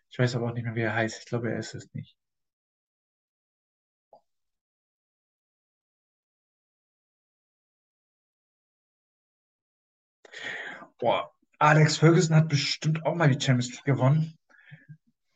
Ich 0.09 0.19
weiß 0.19 0.35
aber 0.35 0.49
auch 0.49 0.53
nicht 0.53 0.65
mehr, 0.65 0.75
wie 0.75 0.81
er 0.81 0.93
heißt. 0.93 1.19
Ich 1.19 1.25
glaube, 1.27 1.53
er 1.53 1.59
ist 1.59 1.73
es 1.73 1.93
nicht. 1.93 2.17
Boah, 10.99 11.31
Alex 11.59 11.95
Ferguson 11.95 12.35
hat 12.35 12.49
bestimmt 12.49 13.05
auch 13.05 13.15
mal 13.15 13.29
die 13.29 13.39
Champions 13.39 13.71
League 13.71 13.85
gewonnen. 13.85 14.37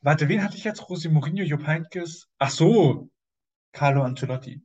Warte, 0.02 0.28
wen 0.28 0.44
hatte 0.44 0.58
ich 0.58 0.66
jetzt? 0.66 0.82
José 0.82 1.10
Mourinho, 1.10 1.44
Jupp 1.44 1.66
Heynckes? 1.66 2.28
Ach 2.38 2.50
so, 2.50 3.10
Carlo 3.72 4.04
Ancelotti. 4.04 4.62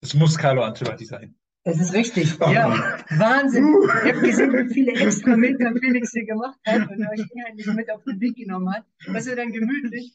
Es 0.00 0.14
muss 0.14 0.36
Carlo 0.36 0.62
Ancelotti 0.62 1.04
sein. 1.04 1.34
Es 1.64 1.80
ist 1.80 1.92
richtig. 1.92 2.40
Oh. 2.40 2.50
Ja, 2.50 2.98
Wahnsinn. 3.18 3.76
Ich 3.84 4.14
habe 4.14 4.26
gesehen, 4.26 4.52
wie 4.52 4.72
viele 4.72 4.92
extra 4.92 5.36
Meter 5.36 5.72
Felix 5.78 6.12
hier 6.12 6.24
gemacht 6.24 6.58
hat 6.66 6.88
und 6.88 7.06
euch 7.06 7.26
inhaltlich 7.30 7.66
mit 7.66 7.90
auf 7.90 8.02
den 8.04 8.20
Weg 8.20 8.36
genommen 8.36 8.72
hat. 8.72 8.86
Was 9.08 9.26
er 9.26 9.36
dann 9.36 9.52
gemütlich 9.52 10.14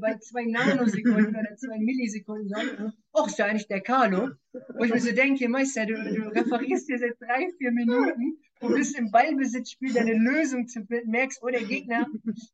bei 0.00 0.16
zwei 0.18 0.44
Nanosekunden 0.44 1.34
oder 1.34 1.56
zwei 1.56 1.78
Millisekunden 1.78 2.48
sagt, 2.48 2.94
ach, 3.14 3.26
ist 3.26 3.38
ja 3.38 3.46
eigentlich 3.46 3.66
der 3.66 3.80
Carlo. 3.80 4.30
Wo 4.52 4.84
ich 4.84 4.92
mir 4.92 5.00
so 5.00 5.12
denke, 5.12 5.48
Meister, 5.48 5.86
du, 5.86 5.94
du 5.94 6.28
referierst 6.28 6.86
hier 6.86 6.98
seit 6.98 7.20
drei, 7.20 7.50
vier 7.58 7.72
Minuten, 7.72 8.38
du 8.62 8.74
bist 8.74 8.96
im 8.98 9.10
Ballbesitzspiel 9.10 9.92
deine 9.92 10.14
Lösung 10.14 10.66
zu 10.68 10.84
finden, 10.86 11.10
merkst, 11.10 11.40
oh, 11.42 11.48
der 11.48 11.64
Gegner 11.64 12.06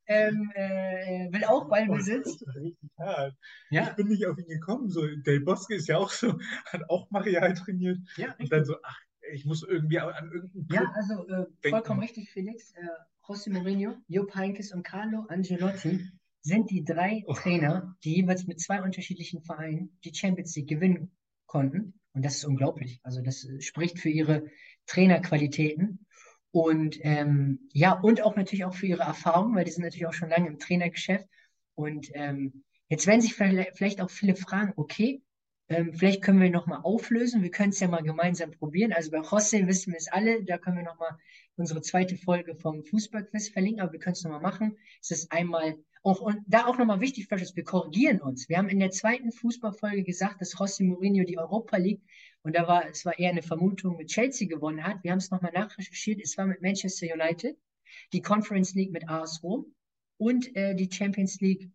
ähm, 0.06 0.50
äh, 0.54 1.28
will 1.32 1.44
auch 1.44 1.68
Ballbesitz. 1.68 2.42
Richtig 2.56 2.90
hart. 2.98 3.34
Ja, 3.70 3.88
Ich 3.90 3.96
bin 3.96 4.08
nicht 4.08 4.26
auf 4.26 4.36
ihn 4.38 4.48
gekommen. 4.48 4.88
So, 4.90 5.06
Del 5.06 5.40
Bosque 5.40 5.74
ist 5.76 5.88
ja 5.88 5.98
auch 5.98 6.10
so, 6.10 6.38
hat 6.66 6.88
auch 6.90 7.10
Marial 7.10 7.54
trainiert. 7.54 7.98
ja, 8.16 8.34
Und 8.38 8.50
dann 8.50 8.64
so, 8.64 8.74
ach, 8.82 8.98
ich 9.32 9.44
muss 9.44 9.62
irgendwie 9.62 9.98
an 10.00 10.30
irgendeinen 10.32 10.66
Ja, 10.70 10.80
Club. 10.80 10.92
also 10.94 11.28
äh, 11.28 11.70
vollkommen 11.70 12.00
richtig, 12.00 12.30
Felix. 12.30 12.72
Äh, 12.72 12.86
José 13.26 13.52
Mourinho, 13.52 13.94
Jupp 14.08 14.34
Heynckes 14.34 14.72
und 14.72 14.82
Carlo 14.84 15.26
Ancelotti 15.28 16.08
sind 16.40 16.70
die 16.70 16.82
drei 16.82 17.22
Oh. 17.26 17.34
Trainer, 17.34 17.94
die 18.02 18.14
jeweils 18.16 18.46
mit 18.46 18.58
zwei 18.58 18.82
unterschiedlichen 18.82 19.42
Vereinen 19.42 19.98
die 20.02 20.14
Champions 20.14 20.56
League 20.56 20.68
gewinnen 20.68 21.10
konnten. 21.44 21.97
Und 22.14 22.24
das 22.24 22.36
ist 22.36 22.44
unglaublich. 22.44 23.00
Also 23.02 23.22
das 23.22 23.44
äh, 23.44 23.60
spricht 23.60 23.98
für 23.98 24.08
ihre 24.08 24.46
Trainerqualitäten. 24.86 26.06
Und 26.50 26.98
ähm, 27.02 27.68
ja, 27.72 27.92
und 27.92 28.22
auch 28.22 28.36
natürlich 28.36 28.64
auch 28.64 28.74
für 28.74 28.86
ihre 28.86 29.02
Erfahrung, 29.02 29.54
weil 29.54 29.64
die 29.64 29.70
sind 29.70 29.84
natürlich 29.84 30.06
auch 30.06 30.14
schon 30.14 30.30
lange 30.30 30.48
im 30.48 30.58
Trainergeschäft. 30.58 31.26
Und 31.74 32.08
ähm, 32.14 32.64
jetzt 32.88 33.06
werden 33.06 33.20
sich 33.20 33.34
vielleicht 33.34 34.00
auch 34.00 34.10
viele 34.10 34.34
fragen, 34.34 34.72
okay, 34.76 35.22
ähm, 35.68 35.92
vielleicht 35.92 36.22
können 36.22 36.40
wir 36.40 36.50
nochmal 36.50 36.80
auflösen. 36.82 37.42
Wir 37.42 37.50
können 37.50 37.70
es 37.70 37.80
ja 37.80 37.88
mal 37.88 38.02
gemeinsam 38.02 38.50
probieren. 38.52 38.92
Also 38.92 39.10
bei 39.10 39.18
José 39.18 39.66
wissen 39.66 39.92
wir 39.92 39.98
es 39.98 40.08
alle, 40.08 40.42
da 40.44 40.56
können 40.56 40.78
wir 40.78 40.84
nochmal 40.84 41.18
unsere 41.56 41.82
zweite 41.82 42.16
Folge 42.16 42.56
vom 42.56 42.84
Fußballquiz 42.84 43.50
verlinken, 43.50 43.82
aber 43.82 43.92
wir 43.92 44.00
können 44.00 44.14
es 44.14 44.24
nochmal 44.24 44.40
machen. 44.40 44.78
Es 45.02 45.10
ist 45.10 45.30
einmal, 45.30 45.76
auch, 46.02 46.20
und 46.20 46.42
da 46.46 46.66
auch 46.66 46.78
nochmal 46.78 47.00
wichtig, 47.00 47.28
wir 47.30 47.64
korrigieren 47.64 48.20
uns. 48.20 48.48
Wir 48.48 48.58
haben 48.58 48.68
in 48.68 48.78
der 48.78 48.90
zweiten 48.90 49.32
Fußballfolge 49.32 50.04
gesagt, 50.04 50.40
dass 50.40 50.54
José 50.54 50.84
Mourinho 50.84 51.24
die 51.24 51.38
Europa 51.38 51.76
League, 51.76 52.02
und 52.42 52.54
da 52.56 52.66
war, 52.66 52.88
es 52.88 53.04
war 53.04 53.18
eher 53.18 53.30
eine 53.30 53.42
Vermutung, 53.42 53.96
mit 53.96 54.08
Chelsea 54.08 54.48
gewonnen 54.48 54.84
hat. 54.84 55.02
Wir 55.02 55.10
haben 55.10 55.18
es 55.18 55.30
nochmal 55.30 55.52
nachrecherchiert. 55.52 56.20
Es 56.22 56.38
war 56.38 56.46
mit 56.46 56.62
Manchester 56.62 57.06
United, 57.12 57.58
die 58.12 58.22
Conference 58.22 58.74
League 58.74 58.92
mit 58.92 59.08
AS 59.08 59.42
Rom 59.42 59.74
und 60.18 60.54
äh, 60.56 60.74
die 60.74 60.90
Champions 60.90 61.40
League 61.40 61.70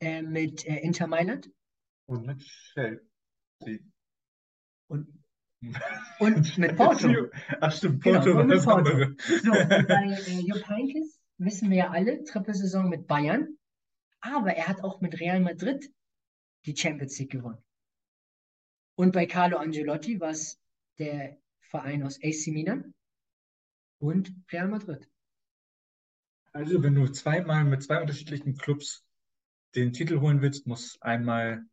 äh, 0.00 0.22
mit 0.22 0.66
äh, 0.66 0.78
Inter 0.78 1.06
Mailand. 1.06 1.50
Und 2.06 2.26
mit 2.26 2.42
Chelsea. 2.72 3.00
Und, 4.88 5.06
und 6.18 6.58
mit 6.58 6.76
Porto. 6.76 7.28
Ach 7.60 7.72
stimmt, 7.72 8.02
Genau, 8.02 8.18
Porto 8.18 8.34
war 8.34 8.42
und 8.42 8.48
mit 8.48 8.58
das 8.58 8.66
andere. 8.66 9.16
So, 9.18 9.50
und 9.52 9.88
bei 9.88 10.18
äh, 10.26 10.40
Jupp 10.46 10.68
Heynckes 10.68 11.21
wissen 11.44 11.70
wir 11.70 11.76
ja 11.78 11.90
alle, 11.90 12.24
Trippelsaison 12.24 12.88
mit 12.88 13.06
Bayern, 13.06 13.56
aber 14.20 14.54
er 14.54 14.68
hat 14.68 14.82
auch 14.82 15.00
mit 15.00 15.20
Real 15.20 15.40
Madrid 15.40 15.92
die 16.64 16.76
Champions 16.76 17.18
League 17.18 17.32
gewonnen. 17.32 17.62
Und 18.94 19.12
bei 19.12 19.26
Carlo 19.26 19.56
Ancelotti 19.56 20.20
war 20.20 20.30
es 20.30 20.60
der 20.98 21.38
Verein 21.60 22.02
aus 22.02 22.18
AC 22.22 22.48
Milan 22.48 22.94
und 23.98 24.34
Real 24.50 24.68
Madrid. 24.68 25.08
Also, 26.52 26.82
wenn 26.82 26.94
du 26.94 27.08
zweimal 27.08 27.64
mit 27.64 27.82
zwei 27.82 28.00
unterschiedlichen 28.00 28.56
Clubs 28.56 29.04
den 29.74 29.92
Titel 29.92 30.20
holen 30.20 30.42
willst, 30.42 30.66
muss 30.66 31.00
einmal 31.00 31.64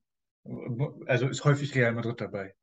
Also 1.06 1.28
ist 1.28 1.44
häufig 1.44 1.76
Real 1.76 1.94
Madrid 1.94 2.22
dabei. 2.22 2.56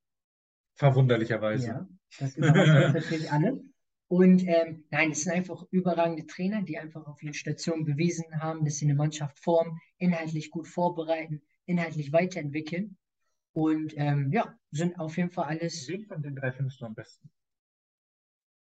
Verwunderlicherweise. 0.74 1.66
Ja, 1.68 1.88
das 2.18 2.36
überrascht 2.36 2.94
natürlich 2.94 3.32
alle. 3.32 3.62
Und 4.08 4.46
ähm, 4.46 4.84
nein, 4.90 5.10
es 5.10 5.22
sind 5.22 5.32
einfach 5.32 5.64
überragende 5.70 6.26
Trainer, 6.26 6.62
die 6.62 6.78
einfach 6.78 7.06
auf 7.06 7.22
ihren 7.22 7.34
Stationen 7.34 7.84
bewiesen 7.84 8.40
haben, 8.40 8.64
dass 8.64 8.76
sie 8.76 8.86
eine 8.86 8.94
Mannschaft 8.94 9.38
formen, 9.40 9.80
inhaltlich 9.98 10.50
gut 10.50 10.68
vorbereiten, 10.68 11.42
inhaltlich 11.64 12.12
weiterentwickeln. 12.12 12.96
Und 13.52 13.94
ähm, 13.96 14.30
ja, 14.32 14.56
sind 14.70 15.00
auf 15.00 15.16
jeden 15.16 15.30
Fall 15.30 15.46
alles. 15.46 15.88
Wen 15.88 16.04
von 16.04 16.22
den 16.22 16.36
drei 16.36 16.52
findest 16.52 16.80
du 16.80 16.84
am 16.86 16.94
besten? 16.94 17.30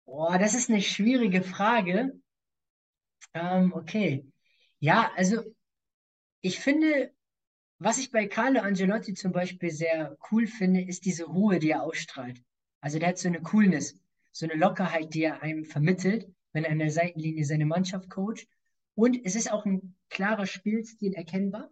Boah, 0.06 0.38
das 0.38 0.54
ist 0.54 0.70
eine 0.70 0.80
schwierige 0.80 1.42
Frage. 1.42 2.18
Ähm, 3.34 3.72
okay. 3.74 4.30
Ja, 4.78 5.10
also 5.16 5.42
ich 6.40 6.60
finde, 6.60 7.12
was 7.78 7.98
ich 7.98 8.10
bei 8.10 8.26
Carlo 8.26 8.60
Angelotti 8.60 9.14
zum 9.14 9.32
Beispiel 9.32 9.70
sehr 9.70 10.16
cool 10.30 10.46
finde, 10.46 10.82
ist 10.82 11.04
diese 11.04 11.24
Ruhe, 11.24 11.58
die 11.58 11.70
er 11.70 11.82
ausstrahlt. 11.82 12.42
Also 12.80 12.98
der 12.98 13.08
hat 13.08 13.18
so 13.18 13.28
eine 13.28 13.42
Coolness, 13.42 13.98
so 14.36 14.44
eine 14.44 14.60
Lockerheit, 14.60 15.14
die 15.14 15.22
er 15.22 15.42
einem 15.42 15.64
vermittelt, 15.64 16.28
wenn 16.52 16.64
er 16.64 16.70
an 16.70 16.78
der 16.78 16.90
Seitenlinie 16.90 17.46
seine 17.46 17.64
Mannschaft 17.64 18.10
coacht. 18.10 18.46
Und 18.94 19.18
es 19.24 19.34
ist 19.34 19.50
auch 19.50 19.64
ein 19.64 19.94
klarer 20.10 20.44
Spielstil 20.44 21.14
erkennbar. 21.14 21.70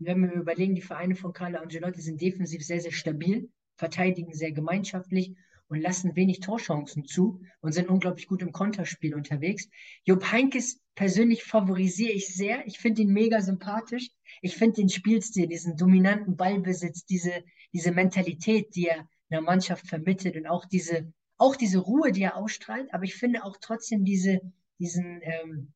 Wenn 0.00 0.22
wir 0.22 0.32
überlegen, 0.32 0.74
die 0.74 0.82
Vereine 0.82 1.14
von 1.14 1.32
Carlo 1.32 1.60
Angelotti 1.60 2.00
sind 2.00 2.20
defensiv 2.20 2.64
sehr, 2.64 2.80
sehr 2.80 2.90
stabil, 2.90 3.48
verteidigen 3.76 4.32
sehr 4.32 4.50
gemeinschaftlich 4.50 5.36
und 5.68 5.80
lassen 5.80 6.16
wenig 6.16 6.40
Torchancen 6.40 7.04
zu 7.04 7.40
und 7.60 7.70
sind 7.70 7.88
unglaublich 7.88 8.26
gut 8.26 8.42
im 8.42 8.50
Konterspiel 8.50 9.14
unterwegs. 9.14 9.68
Jupp 10.02 10.32
Heynckes 10.32 10.80
persönlich 10.96 11.44
favorisiere 11.44 12.12
ich 12.12 12.34
sehr. 12.34 12.66
Ich 12.66 12.80
finde 12.80 13.02
ihn 13.02 13.12
mega 13.12 13.40
sympathisch. 13.40 14.10
Ich 14.40 14.56
finde 14.56 14.80
den 14.80 14.88
Spielstil, 14.88 15.46
diesen 15.46 15.76
dominanten 15.76 16.36
Ballbesitz, 16.36 17.04
diese, 17.04 17.44
diese 17.72 17.92
Mentalität, 17.92 18.74
die 18.74 18.88
er 18.88 19.08
einer 19.30 19.42
Mannschaft 19.42 19.86
vermittelt 19.86 20.36
und 20.36 20.48
auch 20.48 20.64
diese, 20.64 21.12
auch 21.42 21.56
diese 21.56 21.78
Ruhe, 21.78 22.12
die 22.12 22.22
er 22.22 22.36
ausstrahlt. 22.36 22.92
Aber 22.94 23.04
ich 23.04 23.14
finde 23.14 23.44
auch 23.44 23.56
trotzdem 23.60 24.04
diese, 24.04 24.40
diesen, 24.78 25.20
ähm, 25.22 25.72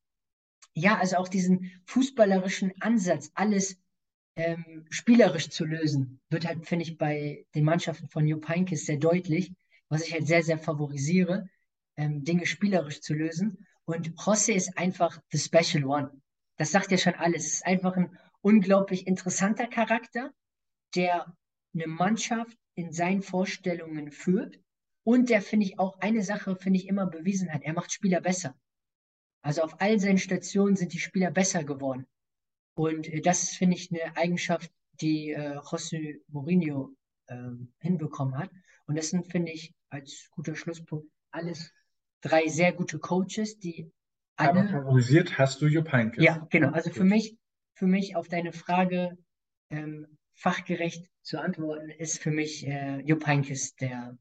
ja, 0.74 0.98
also 0.98 1.16
auch 1.16 1.28
diesen 1.28 1.72
fußballerischen 1.86 2.72
Ansatz, 2.80 3.30
alles 3.34 3.78
ähm, 4.36 4.86
spielerisch 4.90 5.48
zu 5.50 5.64
lösen, 5.64 6.20
wird 6.30 6.46
halt, 6.46 6.66
finde 6.66 6.84
ich, 6.84 6.98
bei 6.98 7.46
den 7.54 7.64
Mannschaften 7.64 8.08
von 8.08 8.26
Jupp 8.26 8.48
Heynckes 8.48 8.86
sehr 8.86 8.98
deutlich 8.98 9.52
was 9.88 10.06
ich 10.06 10.12
halt 10.12 10.26
sehr, 10.26 10.42
sehr 10.42 10.58
favorisiere, 10.58 11.48
ähm, 11.96 12.24
Dinge 12.24 12.46
spielerisch 12.46 13.00
zu 13.00 13.14
lösen. 13.14 13.66
Und 13.84 14.10
José 14.16 14.52
ist 14.52 14.76
einfach 14.76 15.20
the 15.30 15.38
special 15.38 15.84
one. 15.84 16.10
Das 16.56 16.72
sagt 16.72 16.90
ja 16.90 16.98
schon 16.98 17.14
alles. 17.14 17.46
Es 17.46 17.52
ist 17.54 17.66
einfach 17.66 17.96
ein 17.96 18.18
unglaublich 18.40 19.06
interessanter 19.06 19.66
Charakter, 19.66 20.32
der 20.94 21.36
eine 21.74 21.86
Mannschaft 21.86 22.56
in 22.74 22.92
seinen 22.92 23.22
Vorstellungen 23.22 24.10
führt 24.10 24.58
und 25.06 25.30
der, 25.30 25.40
finde 25.40 25.66
ich, 25.66 25.78
auch 25.78 26.00
eine 26.00 26.22
Sache, 26.24 26.56
finde 26.56 26.80
ich, 26.80 26.88
immer 26.88 27.06
bewiesen 27.06 27.52
hat. 27.52 27.62
Er 27.62 27.74
macht 27.74 27.92
Spieler 27.92 28.20
besser. 28.20 28.58
Also 29.40 29.62
auf 29.62 29.80
all 29.80 30.00
seinen 30.00 30.18
Stationen 30.18 30.74
sind 30.74 30.92
die 30.92 30.98
Spieler 30.98 31.30
besser 31.30 31.62
geworden. 31.62 32.06
Und 32.74 33.06
äh, 33.06 33.20
das 33.20 33.44
ist, 33.44 33.56
finde 33.56 33.76
ich, 33.76 33.88
eine 33.92 34.16
Eigenschaft, 34.16 34.68
die 35.00 35.30
äh, 35.30 35.58
José 35.58 36.16
Mourinho 36.26 36.90
äh, 37.28 37.36
hinbekommen 37.78 38.36
hat. 38.36 38.50
Und 38.86 38.98
das 38.98 39.10
sind, 39.10 39.30
finde 39.30 39.52
ich, 39.52 39.72
als 39.90 40.28
guter 40.32 40.56
Schlusspunkt 40.56 41.08
alles 41.30 41.72
drei 42.20 42.48
sehr 42.48 42.72
gute 42.72 42.98
Coaches, 42.98 43.60
die 43.60 43.88
alle. 44.34 44.60
Aber 44.60 44.68
favorisiert 44.68 45.38
hast 45.38 45.62
du 45.62 45.68
Jupp 45.68 45.92
Heynckes. 45.92 46.24
Ja, 46.24 46.48
genau. 46.50 46.72
Also 46.72 46.90
für 46.90 47.04
mich, 47.04 47.38
für 47.74 47.86
mich 47.86 48.16
auf 48.16 48.26
deine 48.26 48.52
Frage 48.52 49.16
ähm, 49.70 50.18
fachgerecht 50.34 51.08
zu 51.22 51.40
antworten, 51.40 51.90
ist 51.90 52.18
für 52.18 52.32
mich 52.32 52.66
äh, 52.66 53.02
Jupp 53.02 53.24
Heynckes 53.24 53.76
der, 53.76 54.18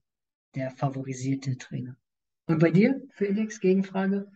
der 0.56 0.72
favorisierte 0.72 1.58
Trainer. 1.58 1.98
Und 2.48 2.60
bei 2.60 2.72
dir, 2.72 3.02
Felix, 3.14 3.60
Gegenfrage? 3.60 4.32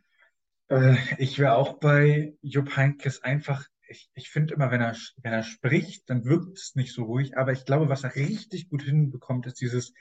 Äh, 0.67 0.95
ich 1.17 1.39
wäre 1.39 1.55
auch 1.55 1.79
bei 1.79 2.35
Jupp 2.41 2.75
Heynckes 2.75 3.23
einfach 3.23 3.67
ich, 3.89 4.09
ich 4.13 4.29
finde 4.29 4.53
immer, 4.53 4.71
wenn 4.71 4.81
er, 4.81 4.95
wenn 5.17 5.33
er 5.33 5.43
spricht, 5.43 6.09
dann 6.09 6.25
wirkt 6.25 6.57
es 6.57 6.75
nicht 6.75 6.93
so 6.93 7.03
ruhig. 7.03 7.37
Aber 7.37 7.51
ich 7.51 7.65
glaube, 7.65 7.89
was 7.89 8.03
er 8.03 8.15
richtig 8.15 8.69
gut 8.69 8.83
hinbekommt, 8.83 9.45
ist 9.47 9.59
dieses 9.61 9.93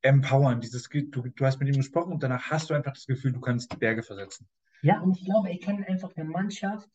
empowern, 0.00 0.60
dieses, 0.60 0.88
du, 0.88 1.08
du 1.08 1.44
hast 1.44 1.60
mit 1.60 1.68
ihm 1.68 1.76
gesprochen 1.76 2.12
und 2.12 2.22
danach 2.22 2.50
hast 2.50 2.70
du 2.70 2.74
einfach 2.74 2.94
das 2.94 3.06
Gefühl, 3.06 3.32
du 3.32 3.40
kannst 3.40 3.78
Berge 3.78 4.02
versetzen. 4.02 4.48
Ja, 4.82 5.00
und 5.00 5.16
ich 5.16 5.24
glaube, 5.24 5.50
er 5.50 5.58
kann 5.58 5.84
einfach 5.84 6.12
der 6.12 6.24
Mannschaft 6.24 6.88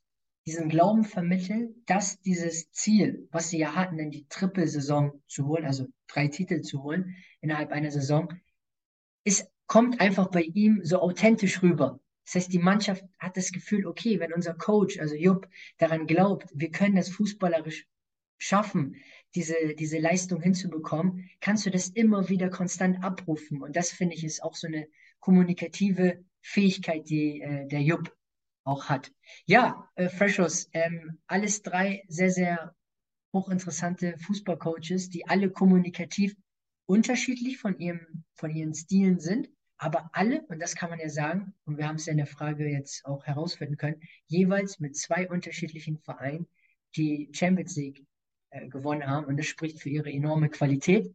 diesen 0.45 0.69
Glauben 0.69 1.03
vermitteln, 1.03 1.75
dass 1.85 2.19
dieses 2.21 2.71
Ziel, 2.71 3.27
was 3.31 3.49
sie 3.49 3.59
ja 3.59 3.75
hatten, 3.75 3.99
in 3.99 4.11
die 4.11 4.27
Trippelsaison 4.27 5.21
zu 5.27 5.47
holen, 5.47 5.65
also 5.65 5.87
drei 6.07 6.27
Titel 6.27 6.61
zu 6.61 6.83
holen 6.83 7.15
innerhalb 7.41 7.71
einer 7.71 7.91
Saison, 7.91 8.33
ist, 9.27 9.47
kommt 9.67 9.99
einfach 9.99 10.29
bei 10.31 10.41
ihm 10.41 10.79
so 10.83 11.01
authentisch 11.01 11.61
rüber. 11.61 11.99
Das 12.25 12.35
heißt, 12.35 12.53
die 12.53 12.59
Mannschaft 12.59 13.03
hat 13.19 13.37
das 13.37 13.51
Gefühl, 13.51 13.85
okay, 13.85 14.19
wenn 14.19 14.33
unser 14.33 14.53
Coach, 14.53 14.99
also 14.99 15.15
Jupp, 15.15 15.47
daran 15.77 16.07
glaubt, 16.07 16.49
wir 16.53 16.71
können 16.71 16.95
das 16.95 17.09
fußballerisch 17.09 17.85
schaffen, 18.37 18.95
diese, 19.35 19.75
diese 19.77 19.99
Leistung 19.99 20.41
hinzubekommen, 20.41 21.29
kannst 21.41 21.65
du 21.65 21.69
das 21.69 21.89
immer 21.89 22.29
wieder 22.29 22.49
konstant 22.49 23.03
abrufen. 23.03 23.61
Und 23.61 23.75
das 23.75 23.91
finde 23.91 24.15
ich 24.15 24.23
ist 24.23 24.43
auch 24.43 24.55
so 24.55 24.67
eine 24.67 24.87
kommunikative 25.19 26.23
Fähigkeit, 26.41 27.09
die 27.09 27.41
äh, 27.41 27.67
der 27.67 27.81
Jupp 27.81 28.15
auch 28.63 28.85
hat. 28.85 29.11
Ja, 29.45 29.89
äh, 29.95 30.09
Freshos, 30.09 30.69
ähm, 30.73 31.19
alles 31.27 31.61
drei 31.61 32.03
sehr, 32.07 32.31
sehr 32.31 32.75
hochinteressante 33.33 34.17
Fußballcoaches, 34.19 35.09
die 35.09 35.27
alle 35.27 35.49
kommunikativ 35.49 36.35
unterschiedlich 36.87 37.59
von, 37.59 37.77
ihrem, 37.77 38.23
von 38.33 38.49
ihren 38.49 38.73
Stilen 38.73 39.19
sind, 39.19 39.49
aber 39.77 40.09
alle, 40.13 40.41
und 40.47 40.59
das 40.59 40.75
kann 40.75 40.89
man 40.89 40.99
ja 40.99 41.09
sagen, 41.09 41.53
und 41.65 41.77
wir 41.77 41.87
haben 41.87 41.97
es 41.97 42.07
ja 42.07 42.11
in 42.11 42.17
der 42.17 42.25
Frage 42.25 42.67
jetzt 42.67 43.05
auch 43.05 43.23
herausfinden 43.25 43.77
können, 43.77 44.01
jeweils 44.25 44.79
mit 44.79 44.97
zwei 44.97 45.29
unterschiedlichen 45.29 45.99
Vereinen 45.99 46.47
die 46.95 47.29
Champions 47.31 47.75
League 47.75 48.05
äh, 48.49 48.67
gewonnen 48.67 49.05
haben. 49.05 49.27
Und 49.27 49.37
das 49.37 49.45
spricht 49.45 49.79
für 49.79 49.89
ihre 49.89 50.11
enorme 50.11 50.49
Qualität. 50.49 51.13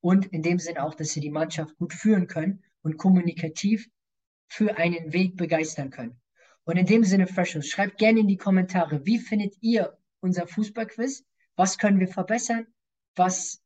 Und 0.00 0.26
in 0.26 0.42
dem 0.42 0.60
Sinne 0.60 0.84
auch, 0.84 0.94
dass 0.94 1.10
sie 1.10 1.20
die 1.20 1.30
Mannschaft 1.30 1.76
gut 1.76 1.92
führen 1.92 2.28
können 2.28 2.62
und 2.82 2.98
kommunikativ 2.98 3.88
für 4.46 4.76
einen 4.76 5.12
Weg 5.12 5.36
begeistern 5.36 5.90
können. 5.90 6.20
Und 6.64 6.76
in 6.76 6.86
dem 6.86 7.02
Sinne, 7.02 7.26
Freshers, 7.26 7.66
schreibt 7.66 7.98
gerne 7.98 8.20
in 8.20 8.28
die 8.28 8.36
Kommentare, 8.36 9.04
wie 9.04 9.18
findet 9.18 9.56
ihr 9.60 9.98
unser 10.20 10.46
Fußballquiz? 10.46 11.24
Was 11.56 11.78
können 11.78 11.98
wir 11.98 12.08
verbessern? 12.08 12.66
Was 13.16 13.60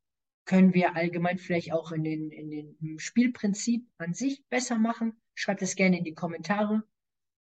können 0.44 0.74
wir 0.74 0.96
allgemein 0.96 1.38
vielleicht 1.38 1.72
auch 1.72 1.92
in 1.92 2.04
den, 2.04 2.30
in 2.30 2.50
den 2.50 2.76
im 2.80 2.98
Spielprinzip 2.98 3.86
an 3.98 4.14
sich 4.14 4.44
besser 4.48 4.78
machen? 4.78 5.20
Schreibt 5.34 5.62
es 5.62 5.76
gerne 5.76 5.98
in 5.98 6.04
die 6.04 6.14
Kommentare. 6.14 6.82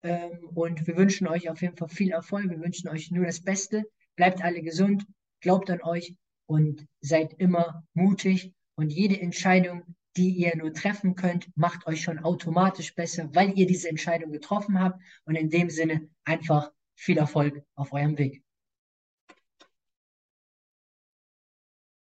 Ähm, 0.04 0.50
und 0.54 0.88
wir 0.88 0.98
wünschen 0.98 1.28
euch 1.28 1.50
auf 1.50 1.62
jeden 1.62 1.78
Fall 1.78 1.90
viel 1.90 2.12
Erfolg. 2.12 2.50
Wir 2.50 2.60
wünschen 2.60 2.90
euch 2.90 3.12
nur 3.12 3.26
das 3.26 3.42
Beste. 3.42 3.84
Bleibt 4.16 4.44
alle 4.44 4.62
gesund 4.62 5.06
glaubt 5.42 5.70
an 5.70 5.82
euch 5.82 6.16
und 6.46 6.88
seid 7.02 7.34
immer 7.34 7.86
mutig 7.94 8.54
und 8.76 8.92
jede 8.92 9.20
Entscheidung, 9.20 9.96
die 10.16 10.30
ihr 10.30 10.56
nur 10.56 10.74
treffen 10.74 11.16
könnt, 11.16 11.50
macht 11.56 11.88
euch 11.88 12.02
schon 12.02 12.20
automatisch 12.20 12.96
besser, 12.96 13.30
weil 13.34 13.58
ihr 13.58 13.66
diese 13.66 13.90
Entscheidung 13.90 14.32
getroffen 14.32 14.80
habt 14.80 15.02
und 15.26 15.36
in 15.36 15.50
dem 15.50 15.70
Sinne 15.70 16.10
einfach 16.24 16.72
viel 16.96 17.18
Erfolg 17.18 17.64
auf 17.76 17.92
eurem 17.94 18.18
Weg. 18.18 18.44